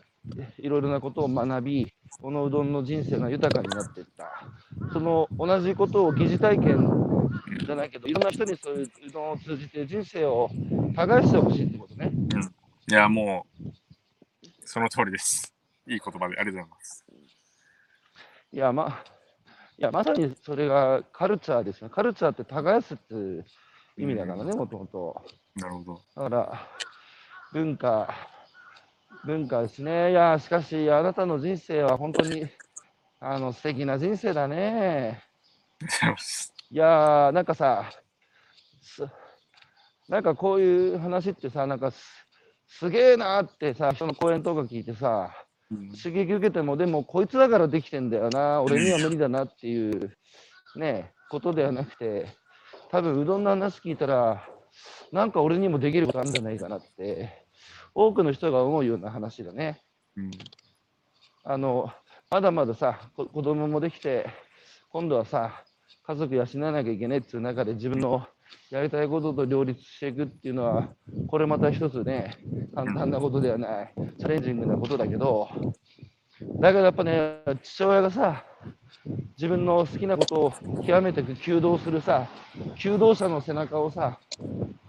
[0.58, 1.92] いろいろなことを学び、
[2.22, 4.24] 小野うどんの人生が豊かになっていった。
[4.90, 6.88] その同じことを疑似体験
[7.66, 10.48] じゃないけど、いろんな人にそういううどんを通じて人生を
[10.96, 12.10] 耕してほしいってことね。
[12.88, 13.68] いやもう
[14.64, 15.54] その通りです。
[15.86, 17.04] いい言葉でありがとうございます。
[18.52, 19.04] いや、ま、
[19.78, 21.90] いやまさにそれがカルチャーですね。
[21.90, 23.44] カルチャーって耕すっていう
[23.96, 25.22] 意味だからね、もともと。
[25.56, 26.02] なるほど。
[26.16, 26.68] だから、
[27.52, 28.14] 文化、
[29.24, 30.10] 文化ですね。
[30.10, 32.46] いや、しかし、あなたの人生は本当に、
[33.20, 35.22] あの、素敵な人生だね。
[36.70, 37.90] いやー、なんかさ、
[38.80, 39.06] す
[40.08, 42.02] なんかこういう話ってさ、なんかす
[42.68, 45.51] すげえなーってさ、人の講演とか聞いてさ、うん
[46.02, 50.16] 刺激受けても、でもこいつだからできてんだよな、俺には無理だなっていう、
[50.76, 52.26] ね、ことではなくて、
[52.90, 54.46] 多分うどんの話聞いたら、
[55.12, 57.46] なんか俺にもできることあるんじゃないかなって、
[57.94, 59.82] 多くの人が思うような話だね。
[60.16, 60.30] うん。
[61.44, 61.90] あの、
[62.30, 64.26] まだまださ、こ子供もできて、
[64.90, 65.64] 今度はさ、
[66.04, 68.26] 家族養わなきゃいけないっていう中で自分の
[68.70, 70.88] やりたいことと両立していくっていうのは、
[71.28, 72.36] これまた一つね、
[72.74, 75.48] 簡単なことではない、チャレンジングなことだけど、
[76.60, 78.44] だけどやっぱね、父親がさ、
[79.36, 80.52] 自分の好きなことを
[80.86, 82.28] 極めて求道するさ、
[82.76, 84.18] 求道者の背中をさ、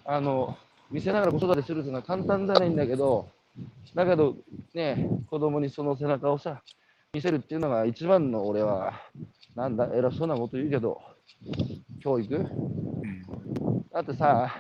[0.05, 0.57] あの、
[0.91, 3.29] 見せながら子育てするっていうのは簡単じゃないんだけど、
[3.95, 4.35] だけど
[4.73, 6.61] ね、子供にその背中をさ、
[7.13, 8.93] 見せるっていうのが一番の俺は、
[9.55, 10.99] なんだ、偉そうなこと言うけど、
[12.03, 12.35] 教育？
[12.35, 13.23] うん。
[13.93, 14.51] だってさ、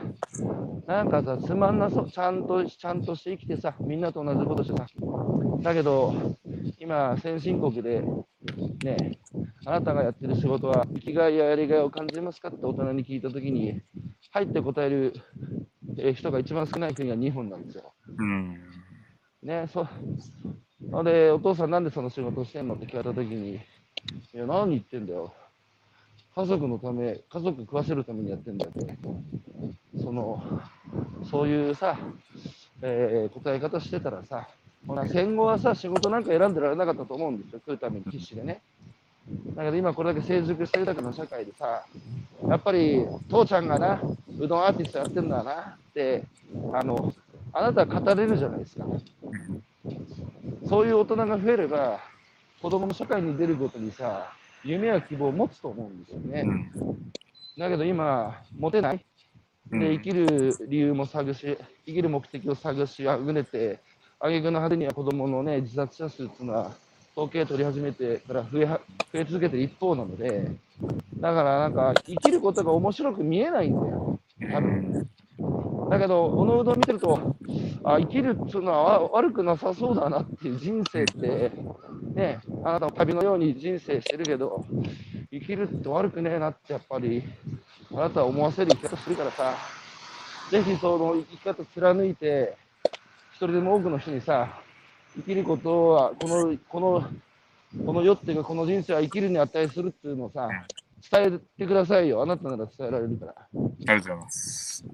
[0.87, 4.85] なんかさ、つまんなそう、ちゃんと、ちゃんとして生きてさ、みんなと同じことしてさ、
[5.61, 6.13] だけど、
[6.79, 8.01] 今、先進国で、
[8.83, 9.19] ね、
[9.65, 13.81] あなたがやってる仕事は、生きがいややりがいを感じますかって大人に聞いたときに、
[14.31, 15.13] 入って答える
[15.97, 17.93] えー人が一番少ない国は日本なんですよ。
[18.17, 18.57] うん。
[19.43, 19.87] ね、そ
[20.91, 22.75] ほんで、お父さんなんでその仕事してんの？
[22.75, 23.59] って聞かれたときに、い
[24.33, 25.33] や、何言ってんだよ。
[26.35, 28.97] 家族のため、家族食わせるためにやってんだって。
[30.01, 30.41] その、
[31.29, 31.97] そういうさ、
[32.81, 34.47] えー答え方してたらさ、
[34.87, 38.61] ほら戦後はさ、仕事なんか選んでられなかったと思うんですよ、食うために必死でね。
[39.55, 41.85] だけど今これだけ成熟して豊かな社会でさ、
[42.49, 44.01] やっぱり父ちゃんがな、
[44.39, 46.23] うどんアーティストやってんだなって、
[46.73, 47.13] あの、
[47.53, 48.85] あなたは語れるじゃないですか。
[50.67, 51.99] そういう大人が増えれば、
[52.61, 56.41] 子供も社会に出るごとにさ、夢や希望を持つと思うんですよね。
[56.41, 57.13] うん
[57.57, 59.05] だけど今、持てない。
[59.69, 61.55] で、生きる理由も探し、
[61.85, 63.79] 生きる目的を探しあぐねて、
[64.19, 66.71] 挙句の果てには子供のね、自殺者数っていうのは、
[67.15, 68.81] 統計取り始めてから増えは
[69.13, 70.49] 増え続けてる一方なので、
[71.19, 74.19] だからなんか、生きることが面白く見えないんだよ。
[74.51, 75.07] 多分
[75.93, 77.35] だけど、おのうどん見てると、
[77.83, 81.51] あ生きるっていうのは悪くなさそうだなっていう人生って、
[82.15, 84.65] ね、あなたも旅のように人生してるけど、
[85.31, 87.23] 生きるって悪くねえなってやっぱり、
[87.91, 89.53] あなたは思わせる生き方するからさ、
[90.49, 92.57] ぜひその生き方貫いて、
[93.33, 94.61] 一人でも多くの人にさ、
[95.15, 97.07] 生きることは、この、この、
[97.85, 100.49] この世っていうか、この人生は生きるに値するっていうのをさ、
[101.11, 102.21] 伝えてくださいよ。
[102.21, 103.35] あなたなら伝えられるから。
[103.37, 104.85] ありがとうございます。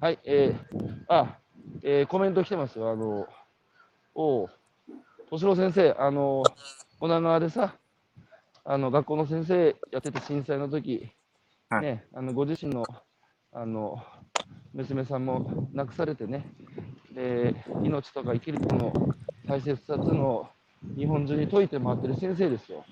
[0.00, 1.38] はい、えー、あ、
[1.82, 2.90] えー、コメント来てますよ。
[2.90, 3.26] あの、
[4.14, 4.48] おう、
[5.30, 6.42] 敏郎先生、あの、
[7.00, 7.76] 女川でさ、
[8.64, 11.10] あの、学校の先生やってて震災の時、
[11.68, 12.84] はいね、あの、ご自身の、
[13.52, 14.02] あの、
[14.72, 16.46] 娘さんも亡くされてね、
[17.14, 18.92] で、命とか生きることの
[19.46, 20.46] 大切さっていうのを
[20.96, 22.84] 日本中に説いて回ってる先生ですよ。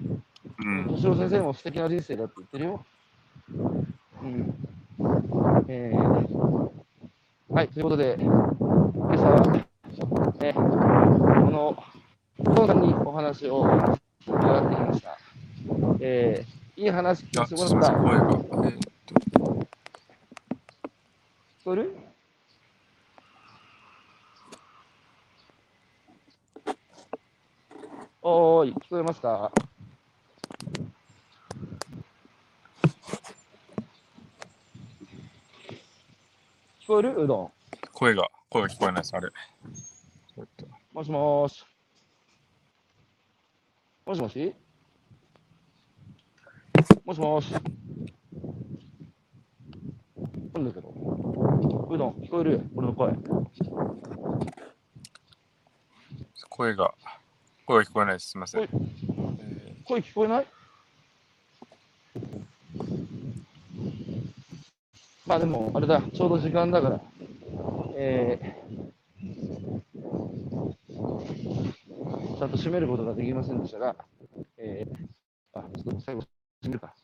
[0.59, 2.85] うん敏郎先生も素敵な人生だって言ってるよ。
[4.23, 4.55] うん。
[5.69, 6.71] えー
[7.53, 9.67] はい、ということで、今朝は、ね、
[10.55, 10.61] こ
[11.51, 11.77] の、
[12.39, 13.63] お父さんにお話を
[14.27, 15.19] 伺ってきました。
[15.99, 18.37] えー、いい話聞あ、かせすみません、てもらった。
[18.37, 18.45] 聞
[21.65, 21.97] こえる？
[28.33, 29.51] おーい、聞こえますか？
[36.81, 37.25] 聞こえる？
[37.25, 37.51] うどん。
[37.93, 39.29] 声が、声が聞こえないです、あれ。
[40.93, 41.65] もしもーし。
[44.07, 44.55] もしもし？
[47.05, 47.53] もしもーし。
[50.55, 50.89] なんだけど。
[51.91, 52.71] うどん、聞こえる？
[52.77, 53.13] 俺の声。
[56.49, 56.93] 声が、
[57.71, 58.69] 声聞こえないです、すみません。
[59.85, 60.47] 声聞こえない？
[65.25, 67.01] まあでも、あれだ、ちょうど時間だから。
[67.95, 68.91] えー、
[72.39, 73.95] ちゃんと締めることができませんでしたが、
[74.57, 76.97] えー、あ、ちょっと最後、締めるか。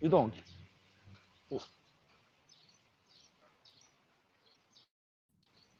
[0.00, 0.32] うどん、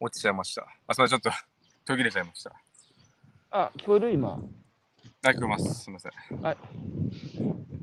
[0.05, 0.67] 落ちちゃいました。
[0.87, 1.31] あ、それちょっと
[1.87, 2.53] 途切れちゃいました。
[3.51, 4.13] あ、聞こえる？
[4.13, 4.39] 今。
[5.25, 5.75] あ、聞こえます。
[5.85, 6.41] すみません。
[6.43, 6.57] はい。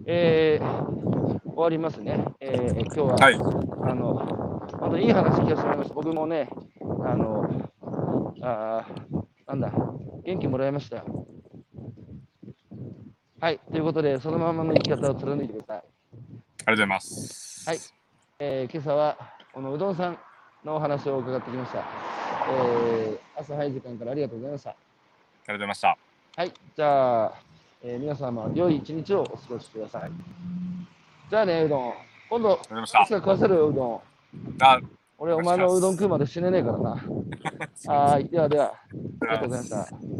[0.05, 2.23] えー、終わりますね。
[2.39, 3.33] えー、今日は、はい。
[3.35, 4.13] あの、
[4.79, 5.95] 本当にいい話聞かせてもらいました。
[5.95, 6.47] 僕もね、
[7.03, 7.71] あの、
[8.43, 9.71] あーなんだ、
[10.23, 11.27] 元気もらいましたよ。
[13.39, 15.77] はい、ということで、そのままの生き方を貫いてください。
[15.77, 17.67] ありがとうございます。
[17.67, 17.79] はい
[18.37, 19.17] えー今朝は、
[19.53, 20.19] このうどんさん
[20.63, 21.83] のお話を伺ってきました。
[22.49, 24.69] えー朝早い時間からありがとうございました。
[24.69, 25.97] ありがとうございました。
[26.37, 27.33] はい、じゃあ、
[27.83, 30.11] えー皆様、良い一日をお過ごしください。
[31.29, 31.93] じゃあね、うどん。
[32.29, 32.91] 今度、いつ。
[32.91, 34.01] か食わせるよ、うどん。
[34.61, 34.79] あ、
[35.17, 36.89] 俺、お前のうどん食うまで死ねねえからな。
[37.87, 40.11] はーい、ではでは、ありがとうございました。